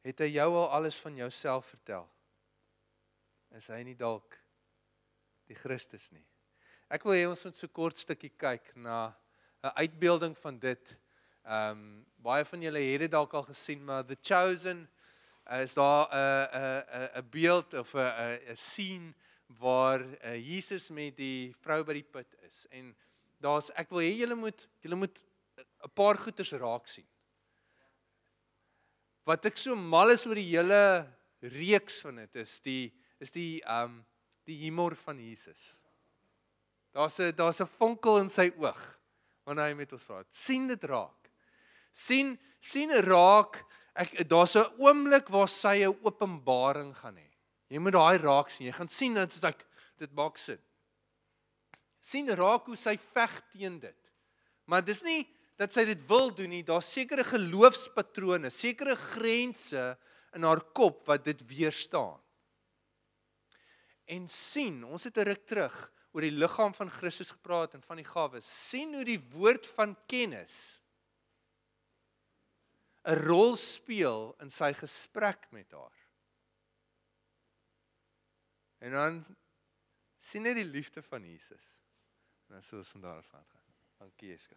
Het 0.00 0.18
hy 0.18 0.30
jou 0.32 0.54
al 0.54 0.70
alles 0.70 1.00
van 1.00 1.16
jouself 1.16 1.66
vertel? 1.66 2.10
Is 3.50 3.66
hy 3.66 3.82
nie 3.82 3.96
dalk 3.96 4.38
die 5.46 5.56
Christus 5.56 6.10
nie? 6.10 6.29
Ek 6.90 7.04
wil 7.06 7.14
hê 7.14 7.26
ons 7.30 7.44
moet 7.46 7.56
so 7.56 7.70
kort 7.70 7.98
stukkie 8.00 8.32
kyk 8.34 8.72
na 8.76 9.14
'n 9.62 9.72
uitbeelding 9.82 10.34
van 10.38 10.58
dit. 10.58 10.96
Ehm 11.44 11.70
um, 11.70 12.06
baie 12.18 12.44
van 12.44 12.62
julle 12.62 12.80
het 12.80 13.00
dit 13.00 13.10
dalk 13.10 13.32
al 13.34 13.46
gesien, 13.46 13.84
maar 13.84 14.04
the 14.04 14.16
chosen 14.22 14.88
is 15.62 15.74
daar 15.74 16.08
'n 16.10 16.48
'n 16.60 17.10
'n 17.20 17.28
beeld 17.30 17.74
of 17.74 17.94
'n 17.94 18.40
'n 18.50 18.56
scene 18.56 19.14
waar 19.46 20.00
uh, 20.00 20.36
Jesus 20.36 20.90
met 20.90 21.16
die 21.16 21.54
vrou 21.60 21.84
by 21.84 21.92
die 21.92 22.10
put 22.10 22.34
is. 22.42 22.66
En 22.70 22.96
daar's 23.38 23.70
ek 23.74 23.90
wil 23.90 24.02
hê 24.02 24.12
julle 24.18 24.34
moet 24.34 24.68
julle 24.82 24.96
moet 24.96 25.24
'n 25.58 25.94
paar 25.94 26.18
goeters 26.18 26.52
raak 26.52 26.86
sien 26.86 27.06
wat 29.30 29.44
ek 29.46 29.58
so 29.60 29.76
mal 29.76 30.10
is 30.10 30.26
oor 30.26 30.38
die 30.38 30.50
hele 30.50 31.06
reeks 31.54 32.00
van 32.02 32.16
dit 32.22 32.40
is 32.42 32.58
die 32.64 32.90
is 33.20 33.30
die 33.30 33.60
um 33.68 34.00
die 34.48 34.56
humor 34.64 34.96
van 34.96 35.20
Jesus. 35.20 35.78
Daar's 36.92 37.18
'n 37.20 37.34
daar's 37.36 37.60
'n 37.60 37.66
vonkel 37.78 38.18
in 38.18 38.30
sy 38.30 38.50
oog 38.58 38.98
wanneer 39.44 39.66
hy 39.66 39.74
met 39.74 39.92
ons 39.92 40.04
praat. 40.04 40.26
sien 40.30 40.66
dit 40.66 40.84
raak. 40.84 41.30
sien 41.92 42.38
sien 42.60 42.90
raak 42.90 43.64
ek 43.94 44.28
daar's 44.28 44.56
'n 44.56 44.72
oomblik 44.78 45.28
waar 45.28 45.48
sy 45.48 45.84
'n 45.84 45.98
openbaring 46.02 46.96
gaan 46.96 47.16
hê. 47.16 47.30
Jy 47.68 47.78
moet 47.78 47.92
daai 47.92 48.18
raak 48.18 48.50
sien. 48.50 48.66
Jy 48.66 48.72
gaan 48.72 48.88
sien 48.88 49.14
dat 49.14 49.30
dit 49.30 49.66
dit 49.98 50.12
maak 50.12 50.38
sin. 50.38 50.58
sien 52.00 52.28
raak 52.28 52.66
hoe 52.66 52.76
sy 52.76 52.96
veg 52.96 53.42
teen 53.52 53.78
dit. 53.78 54.12
Maar 54.64 54.84
dis 54.84 55.02
nie 55.02 55.28
dat 55.56 55.72
sy 55.72 55.84
dit 55.84 56.00
wil 56.08 56.34
doen 56.34 56.48
nie. 56.48 56.62
Daar's 56.62 56.92
sekere 56.92 57.24
geloofspatrone, 57.24 58.50
sekere 58.50 58.96
grense 58.96 59.98
in 60.32 60.42
haar 60.42 60.62
kop 60.72 61.06
wat 61.06 61.24
dit 61.24 61.42
weerstaan. 61.46 62.20
En 64.06 64.28
sien, 64.28 64.84
ons 64.84 65.04
het 65.04 65.18
'n 65.18 65.28
ruk 65.28 65.46
terug 65.46 65.92
oor 66.10 66.26
die 66.26 66.34
liggaam 66.34 66.74
van 66.74 66.90
Christus 66.90 67.30
gepraat 67.30 67.74
en 67.74 67.82
van 67.82 68.00
die 68.00 68.06
gawes. 68.08 68.46
sien 68.70 68.94
hoe 68.94 69.04
die 69.04 69.20
woord 69.32 69.66
van 69.76 69.96
kennis 70.06 70.80
'n 73.04 73.16
rol 73.24 73.56
speel 73.56 74.34
in 74.44 74.50
sy 74.50 74.72
gesprek 74.76 75.46
met 75.50 75.72
haar. 75.72 75.98
En 78.78 78.92
dan 78.92 79.24
sien 80.18 80.44
hy 80.44 80.54
die 80.54 80.68
liefde 80.68 81.02
van 81.02 81.24
Jesus. 81.24 81.78
En 82.48 82.58
dan 82.58 82.62
sou 82.62 82.80
ons 82.80 82.94
van 82.96 83.00
daar 83.00 83.16
af 83.16 83.26
gaan. 83.26 83.46
Dankie 83.98 84.28
Jeska. 84.28 84.56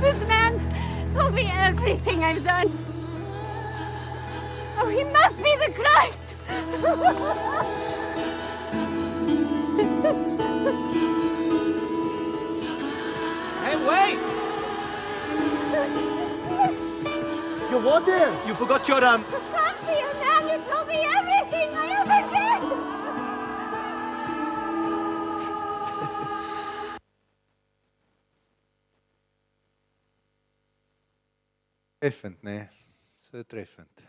This 0.00 0.26
man 0.28 0.60
told 1.14 1.34
me 1.34 1.50
everything 1.52 2.22
I've 2.24 2.44
done. 2.44 2.70
Oh, 4.78 4.88
he 4.88 5.04
must 5.04 5.42
be 5.42 5.54
the 5.56 5.72
Christ! 5.72 6.34
Hey, 13.64 13.76
wait! 13.88 14.18
Your 17.70 17.80
water! 17.80 18.32
You 18.46 18.54
forgot 18.54 18.86
your 18.86 19.02
um. 19.04 19.24
Treffend, 32.04 32.42
nê? 32.42 32.52
Nee. 32.52 32.68
So 33.24 33.40
treffend. 33.48 34.00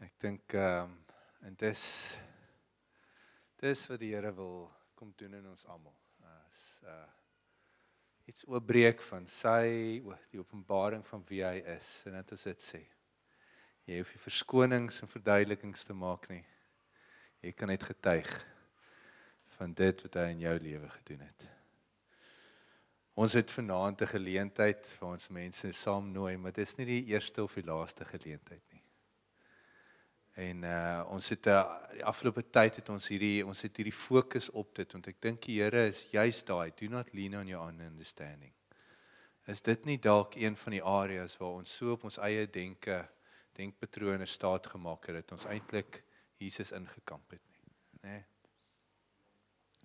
Ek 0.00 0.14
dink 0.16 0.54
ehm 0.56 0.86
um, 0.86 0.94
en 1.44 1.56
dis 1.60 1.82
dis 3.60 3.82
wat 3.90 4.00
die 4.00 4.14
Here 4.14 4.30
wil 4.32 4.62
kom 4.96 5.10
doen 5.20 5.34
in 5.36 5.50
ons 5.50 5.66
almal. 5.68 5.92
As 6.38 6.62
uh 6.88 7.02
iets 8.32 8.46
oopbreek 8.48 9.04
van 9.10 9.28
sy 9.28 10.00
die 10.32 10.40
openbaring 10.40 11.04
van 11.04 11.26
wie 11.28 11.42
hy 11.44 11.58
is 11.74 11.90
en 12.08 12.16
dit 12.16 12.32
ons 12.32 12.46
dit 12.48 12.64
sê. 12.64 12.80
Jy 13.84 13.98
hoef 14.00 14.14
nie 14.16 14.22
verskonings 14.24 15.02
en 15.04 15.12
verduidelikings 15.18 15.84
te 15.84 15.98
maak 16.06 16.30
nie. 16.32 16.46
Jy 17.44 17.52
kan 17.52 17.68
net 17.68 17.84
getuig 17.84 18.32
van 19.58 19.76
dit 19.76 20.06
wat 20.08 20.16
hy 20.22 20.30
in 20.32 20.46
jou 20.46 20.56
lewe 20.64 20.94
gedoen 20.96 21.28
het. 21.28 21.46
Ons 23.14 23.32
het 23.32 23.50
vanaand 23.50 24.00
'n 24.02 24.06
geleentheid 24.06 24.96
waar 24.98 25.10
ons 25.10 25.28
mense 25.28 25.72
saam 25.72 26.10
nooi, 26.12 26.36
maar 26.36 26.52
dit 26.52 26.66
is 26.66 26.76
nie 26.76 26.86
die 26.86 27.04
eerste 27.04 27.42
of 27.42 27.54
die 27.54 27.64
laaste 27.64 28.04
geleentheid 28.04 28.62
nie. 28.72 28.82
En 30.34 30.62
uh 30.62 31.06
ons 31.08 31.28
het 31.28 31.46
uh, 31.46 31.62
die 31.92 32.04
afgelope 32.04 32.42
tyd 32.50 32.76
het 32.76 32.88
ons 32.88 33.08
hierdie 33.08 33.46
ons 33.46 33.62
het 33.62 33.76
hierdie 33.76 33.94
fokus 33.94 34.50
op 34.50 34.74
dit 34.74 34.92
want 34.92 35.06
ek 35.06 35.20
dink 35.22 35.42
die 35.46 35.60
Here 35.62 35.86
is 35.88 36.08
juis 36.10 36.42
daai 36.44 36.72
do 36.74 36.88
not 36.88 37.12
lean 37.14 37.36
on 37.38 37.46
your 37.46 37.66
own 37.66 37.80
understanding. 37.80 38.52
Is 39.46 39.62
dit 39.62 39.84
nie 39.84 39.98
dalk 39.98 40.34
een 40.34 40.56
van 40.56 40.72
die 40.72 40.82
areas 40.82 41.36
waar 41.38 41.60
ons 41.60 41.76
so 41.76 41.92
op 41.92 42.04
ons 42.04 42.18
eie 42.18 42.46
denke 42.50 43.08
denkpatrone 43.54 44.26
staat 44.26 44.66
gemaak 44.66 45.06
het 45.06 45.14
dat 45.14 45.32
ons 45.32 45.46
eintlik 45.46 46.02
Jesus 46.42 46.72
ingekamp 46.72 47.30
het 47.30 47.42
nie, 47.46 47.74
nê? 48.02 48.08
Nee? 48.08 48.24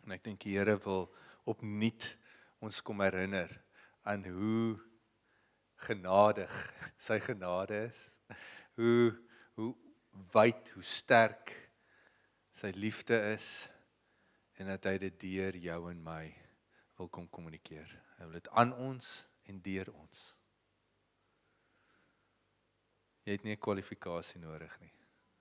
En 0.03 0.17
ek 0.17 0.23
dink 0.23 0.41
die 0.41 0.57
Here 0.57 0.79
wil 0.81 1.11
opnuut 1.45 2.17
ons 2.59 2.81
kom 2.81 3.01
herinner 3.01 3.51
aan 4.07 4.25
hoe 4.25 4.79
genadig 5.85 6.53
sy 7.07 7.19
genade 7.23 7.85
is. 7.87 8.03
Hoe 8.79 9.15
hoe 9.59 9.75
wyd, 10.31 10.69
hoe 10.71 10.83
sterk 10.83 11.51
sy 12.55 12.71
liefde 12.75 13.17
is 13.33 13.67
en 14.59 14.71
dat 14.71 14.87
hy 14.87 14.95
dit 15.03 15.17
deur 15.19 15.57
jou 15.59 15.79
en 15.91 15.99
my 16.03 16.23
wil 16.99 17.09
kom 17.11 17.27
kommunikeer. 17.31 17.91
Hy 18.17 18.27
wil 18.27 18.39
dit 18.39 18.49
aan 18.59 18.71
ons 18.87 19.11
en 19.51 19.59
deur 19.63 19.91
ons. 19.91 20.23
Jy 23.27 23.35
het 23.35 23.43
nie 23.43 23.55
'n 23.55 23.65
kwalifikasie 23.67 24.39
nodig 24.41 24.79
nie. 24.79 24.93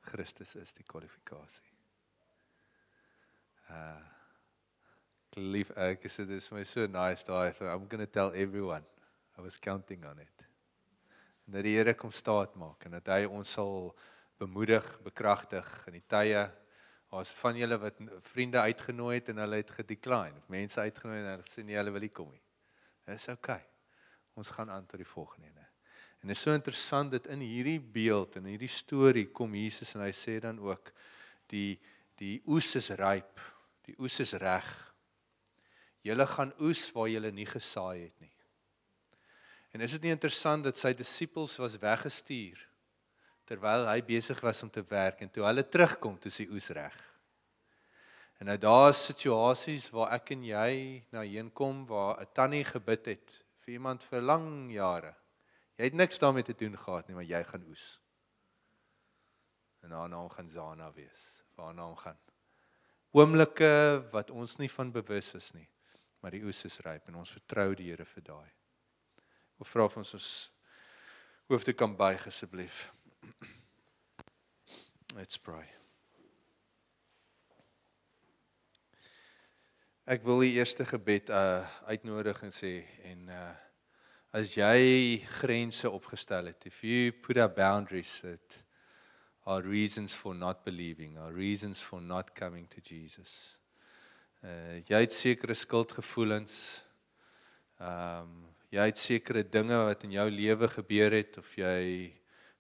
Christus 0.03 0.55
is 0.57 0.73
die 0.73 0.85
kwalifikasie. 0.85 1.75
Uh 3.71 4.18
lief 5.37 5.71
ek 5.77 6.05
is 6.09 6.17
dit 6.17 6.31
is 6.39 6.49
vir 6.49 6.59
my 6.59 6.65
so 6.65 6.87
nice 6.87 7.25
daai 7.25 7.53
so 7.55 7.67
I'm 7.67 7.87
going 7.89 8.05
to 8.05 8.11
tell 8.11 8.33
everyone. 8.35 8.85
I 9.39 9.41
was 9.41 9.59
counting 9.59 10.05
on 10.05 10.19
it. 10.19 10.47
En 11.47 11.53
dat 11.53 11.63
die 11.63 11.77
Here 11.77 11.95
kom 11.95 12.11
staat 12.11 12.57
maak 12.57 12.85
en 12.85 12.97
dat 12.99 13.07
hy 13.09 13.25
ons 13.25 13.53
sal 13.53 13.93
bemoedig, 14.39 14.85
bekragtig 15.05 15.69
in 15.89 15.99
die 15.99 16.07
tye 16.07 16.43
as 17.17 17.33
van 17.41 17.57
julle 17.57 17.79
wat 17.81 18.01
vriende 18.29 18.61
uitgenooi 18.61 19.15
het 19.17 19.31
en 19.33 19.41
hulle 19.41 19.63
het 19.63 19.71
gedecline 19.79 20.37
of 20.37 20.49
mense 20.53 20.81
uitgenooi 20.81 21.17
en 21.23 21.31
hulle 21.31 21.47
sê 21.49 21.65
nee 21.65 21.79
hulle 21.79 21.95
wil 21.95 22.05
nie 22.05 22.13
kom 22.13 22.29
nie. 22.33 22.43
Dis 23.09 23.31
oukei. 23.33 23.61
Ons 24.37 24.53
gaan 24.55 24.71
aan 24.71 24.87
tot 24.87 25.01
die 25.01 25.09
volgende 25.09 25.49
ene. 25.49 25.65
En 26.21 26.29
dit 26.29 26.37
is 26.37 26.43
so 26.43 26.53
interessant 26.53 27.15
dat 27.15 27.31
in 27.33 27.41
hierdie 27.41 27.81
beeld 27.81 28.37
en 28.37 28.51
hierdie 28.51 28.71
storie 28.71 29.29
kom 29.33 29.55
Jesus 29.57 29.95
en 29.95 30.03
hy 30.05 30.13
sê 30.13 30.37
dan 30.43 30.59
ook 30.61 30.93
die 31.49 31.79
die 32.19 32.41
oes 32.51 32.73
is 32.75 32.91
ryp. 32.99 33.39
Die 33.87 33.95
oes 34.03 34.19
is 34.21 34.35
reg. 34.43 34.67
Julle 36.09 36.27
gaan 36.27 36.55
oes 36.65 36.89
waar 36.97 37.11
julle 37.13 37.31
nie 37.35 37.47
gesaai 37.49 38.09
het 38.09 38.17
nie. 38.25 38.33
En 39.77 39.85
is 39.85 39.93
dit 39.97 40.07
nie 40.07 40.15
interessant 40.15 40.65
dat 40.65 40.79
sy 40.81 40.95
disippels 40.97 41.59
was 41.61 41.77
weggestuur 41.81 42.65
terwyl 43.49 43.87
hy 43.89 44.01
besig 44.05 44.41
was 44.45 44.61
om 44.65 44.71
te 44.73 44.83
werk 44.91 45.23
en 45.25 45.31
toe 45.33 45.47
hulle 45.47 45.65
terugkom 45.65 46.19
toe 46.21 46.33
sy 46.33 46.45
oes 46.53 46.69
reg. 46.77 46.97
En 48.39 48.51
nou 48.51 48.59
daar 48.61 48.91
is 48.93 49.07
situasies 49.09 49.89
waar 49.95 50.13
ek 50.19 50.35
en 50.37 50.45
jy 50.47 50.73
na 51.15 51.25
heen 51.25 51.49
kom 51.51 51.87
waar 51.89 52.21
'n 52.21 52.29
tannie 52.37 52.65
gebid 52.65 53.07
het 53.07 53.41
vir 53.65 53.75
iemand 53.75 54.05
vir 54.05 54.21
lang 54.21 54.71
jare. 54.73 55.15
Jy 55.79 55.85
het 55.85 55.95
niks 55.95 56.19
daarmee 56.19 56.43
te 56.43 56.55
doen 56.55 56.77
gehad 56.77 57.09
nie, 57.09 57.15
maar 57.15 57.25
jy 57.25 57.43
gaan 57.45 57.65
oes. 57.69 58.01
En 59.83 59.91
daarna 59.91 60.29
gaan 60.29 60.49
Zana 60.49 60.93
wees. 60.93 61.43
Waarna 61.57 61.85
hom 61.87 61.97
gaan. 61.97 62.19
Oomblikke 63.11 64.05
wat 64.13 64.31
ons 64.31 64.57
nie 64.59 64.71
van 64.71 64.91
bewus 64.93 65.35
is 65.35 65.53
nie, 65.55 65.69
maar 66.21 66.35
die 66.35 66.45
oes 66.45 66.65
is 66.65 66.81
ryp 66.87 67.09
en 67.09 67.21
ons 67.23 67.35
vertrou 67.37 67.73
die 67.79 67.91
Here 67.91 68.05
vir 68.05 68.25
daai. 68.27 68.51
Ek 69.59 69.67
vra 69.67 69.89
vir 69.91 70.03
ons 70.03 70.15
ons 70.19 70.31
hoofde 71.49 71.75
kan 71.75 71.97
buig 71.97 72.27
asseblief. 72.29 72.87
Let's 75.17 75.39
pray. 75.41 75.67
Ek 80.09 80.23
wil 80.25 80.41
die 80.47 80.55
eerste 80.57 80.87
gebed 80.89 81.29
uh 81.29 81.67
uitnodig 81.91 82.39
en 82.47 82.55
sê 82.55 82.73
en 83.11 83.27
uh 83.29 83.51
as 84.39 84.55
jy 84.57 85.19
grense 85.41 85.89
opgestel 85.89 86.49
het, 86.53 86.67
if 86.67 86.83
you 86.85 87.13
put 87.13 87.37
up 87.37 87.57
boundaries 87.57 88.21
that 88.23 88.63
are 89.47 89.63
reasons 89.63 90.15
for 90.15 90.35
not 90.35 90.65
believing, 90.65 91.19
are 91.19 91.33
reasons 91.33 91.81
for 91.81 92.01
not 92.01 92.35
coming 92.35 92.67
to 92.69 92.81
Jesus. 92.81 93.58
Uh 94.39 94.79
jy 94.87 95.01
het 95.03 95.13
sekere 95.13 95.55
skuldgevoelens. 95.55 96.85
Um 97.83 98.45
jy 98.71 98.85
het 98.91 99.01
sekere 99.01 99.43
dinge 99.43 99.77
wat 99.89 100.05
in 100.07 100.13
jou 100.15 100.27
lewe 100.31 100.69
gebeur 100.69 101.15
het 101.17 101.39
of 101.41 101.55
jy 101.59 102.13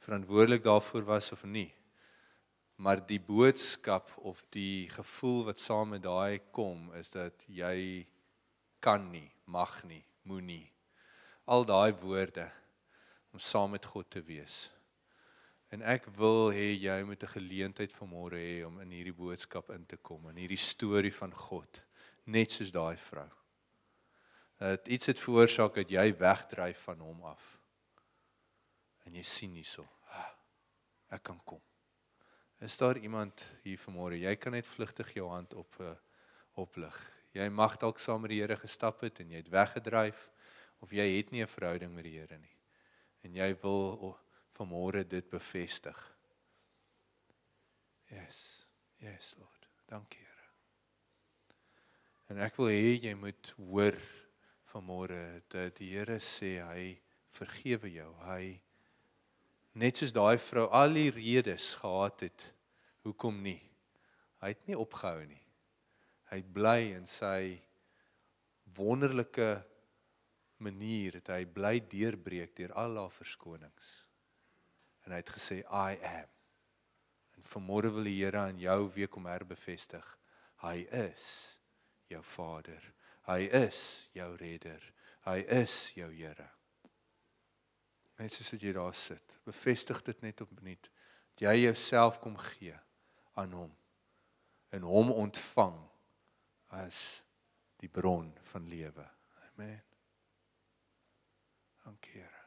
verantwoordelik 0.02 0.64
daarvoor 0.64 1.04
was 1.04 1.30
of 1.32 1.44
nie. 1.44 1.70
Maar 2.82 3.02
die 3.06 3.20
boodskap 3.20 4.10
of 4.16 4.42
die 4.50 4.88
gevoel 4.90 5.44
wat 5.50 5.60
saam 5.60 5.94
met 5.94 6.02
daai 6.02 6.40
kom 6.50 6.88
is 6.98 7.10
dat 7.14 7.44
jy 7.46 8.06
kan 8.80 9.10
nie, 9.10 9.28
mag 9.44 9.82
nie, 9.84 10.02
moenie. 10.22 10.66
Al 11.46 11.66
daai 11.66 11.92
woorde 12.00 12.48
om 13.32 13.38
saam 13.38 13.76
met 13.76 13.84
God 13.84 14.10
te 14.10 14.22
wees. 14.22 14.68
En 15.70 15.82
ek 15.82 16.06
wil 16.16 16.50
hê 16.50 16.72
jy 16.74 17.02
moet 17.04 17.22
'n 17.22 17.34
geleentheid 17.34 17.92
vanmôre 17.92 18.38
hê 18.38 18.66
om 18.66 18.80
in 18.80 18.90
hierdie 18.90 19.14
boodskap 19.16 19.70
in 19.70 19.86
te 19.86 19.96
kom, 19.96 20.28
in 20.28 20.36
hierdie 20.36 20.56
storie 20.56 21.12
van 21.12 21.32
God, 21.32 21.84
net 22.24 22.50
soos 22.50 22.70
daai 22.70 22.96
vrou 22.96 23.28
dat 24.58 24.88
iets 24.88 25.06
het 25.06 25.20
veroorsaak 25.22 25.74
dat 25.74 25.90
jy 25.90 26.10
wegdryf 26.18 26.82
van 26.88 27.00
hom 27.00 27.22
af. 27.30 27.54
En 29.06 29.14
jy 29.14 29.22
sien 29.22 29.54
hierso, 29.54 29.86
ah, 30.10 30.32
ek 31.14 31.22
kan 31.30 31.38
kom. 31.46 31.62
Is 32.58 32.76
daar 32.76 32.98
iemand 32.98 33.44
hier 33.62 33.78
vanmôre? 33.78 34.18
Jy 34.18 34.34
kan 34.36 34.52
net 34.52 34.66
vlugtig 34.66 35.12
jou 35.14 35.28
hand 35.30 35.54
op 35.54 35.78
uh, 35.80 35.94
oplig. 36.58 36.96
Jy 37.38 37.46
mag 37.54 37.76
dalk 37.78 38.02
saam 38.02 38.24
met 38.24 38.34
die 38.34 38.40
Here 38.42 38.56
gestap 38.58 39.04
het 39.06 39.20
en 39.22 39.30
jy 39.30 39.44
het 39.44 39.52
weggedryf 39.52 40.26
of 40.82 40.90
jy 40.90 41.06
het 41.16 41.30
nie 41.30 41.42
'n 41.42 41.54
verhouding 41.54 41.94
met 41.94 42.04
die 42.04 42.18
Here 42.18 42.38
nie. 42.38 42.56
En 43.22 43.34
jy 43.34 43.54
wil 43.62 43.94
oh, 43.94 44.18
vanmôre 44.58 45.04
dit 45.06 45.30
bevestig. 45.30 45.98
Yes. 48.10 48.66
Yes, 48.98 49.34
Lord. 49.38 49.68
Dankie, 49.88 50.18
Here. 50.18 50.48
En 52.28 52.40
ek 52.44 52.58
wil 52.58 52.72
hê 52.74 52.96
jy 52.98 53.14
moet 53.16 53.52
hoor 53.56 53.96
vanmôre 54.72 55.20
dat 55.52 55.78
die 55.78 55.92
Here 55.94 56.18
sê 56.20 56.58
hy 56.64 56.88
vergewe 57.38 57.92
jou. 57.92 58.10
Hy 58.26 58.58
net 59.78 60.00
soos 60.00 60.12
daai 60.16 60.36
vrou 60.42 60.66
al 60.74 60.98
die 60.98 61.12
redes 61.14 61.76
gehad 61.78 62.26
het 62.26 62.50
hoekom 63.06 63.38
nie. 63.44 63.60
Hy 64.42 64.52
het 64.52 64.66
nie 64.68 64.78
opgehou 64.78 65.22
nie. 65.28 65.44
Hy 66.28 66.42
bly 66.42 66.80
in 66.98 67.06
sy 67.08 67.56
wonderlike 68.76 69.54
manier 70.60 71.20
het 71.20 71.30
hy 71.32 71.44
bly 71.46 71.78
deurbreek 71.86 72.56
deur 72.58 72.74
al 72.76 72.98
haar 72.98 73.14
verskonings. 73.14 74.07
En 75.08 75.14
hy 75.16 75.22
het 75.22 75.30
gesê 75.32 75.62
I 75.64 75.96
am. 76.04 76.28
En 77.40 77.46
vanmôre 77.48 77.88
wil 77.96 78.04
die 78.04 78.18
Here 78.18 78.42
aan 78.42 78.58
jou 78.60 78.90
weer 78.92 79.08
kom 79.08 79.24
herbevestig. 79.24 80.04
Hy 80.60 80.84
is 80.92 81.56
jou 82.12 82.20
Vader. 82.34 82.82
Hy 83.24 83.46
is 83.56 83.80
jou 84.12 84.28
redder. 84.36 84.84
Hy 85.24 85.38
is 85.56 85.78
jou 85.96 86.10
Here. 86.12 86.50
Net 88.20 88.34
soos 88.36 88.52
wat 88.52 88.66
jy 88.66 88.74
daar 88.76 88.96
sit, 88.98 89.38
bevestig 89.48 90.02
dit 90.04 90.20
net 90.26 90.44
opnuut. 90.44 90.90
Dat 91.32 91.46
jy 91.46 91.54
jouself 91.62 92.18
kom 92.20 92.36
gee 92.50 92.76
aan 93.38 93.54
hom 93.56 93.72
en 94.76 94.84
hom 94.84 95.14
ontvang 95.14 95.78
as 96.76 97.22
die 97.80 97.88
bron 97.88 98.28
van 98.50 98.68
lewe. 98.68 99.06
Amen. 99.46 99.80
Dankie. 101.86 102.18
Heere. 102.20 102.37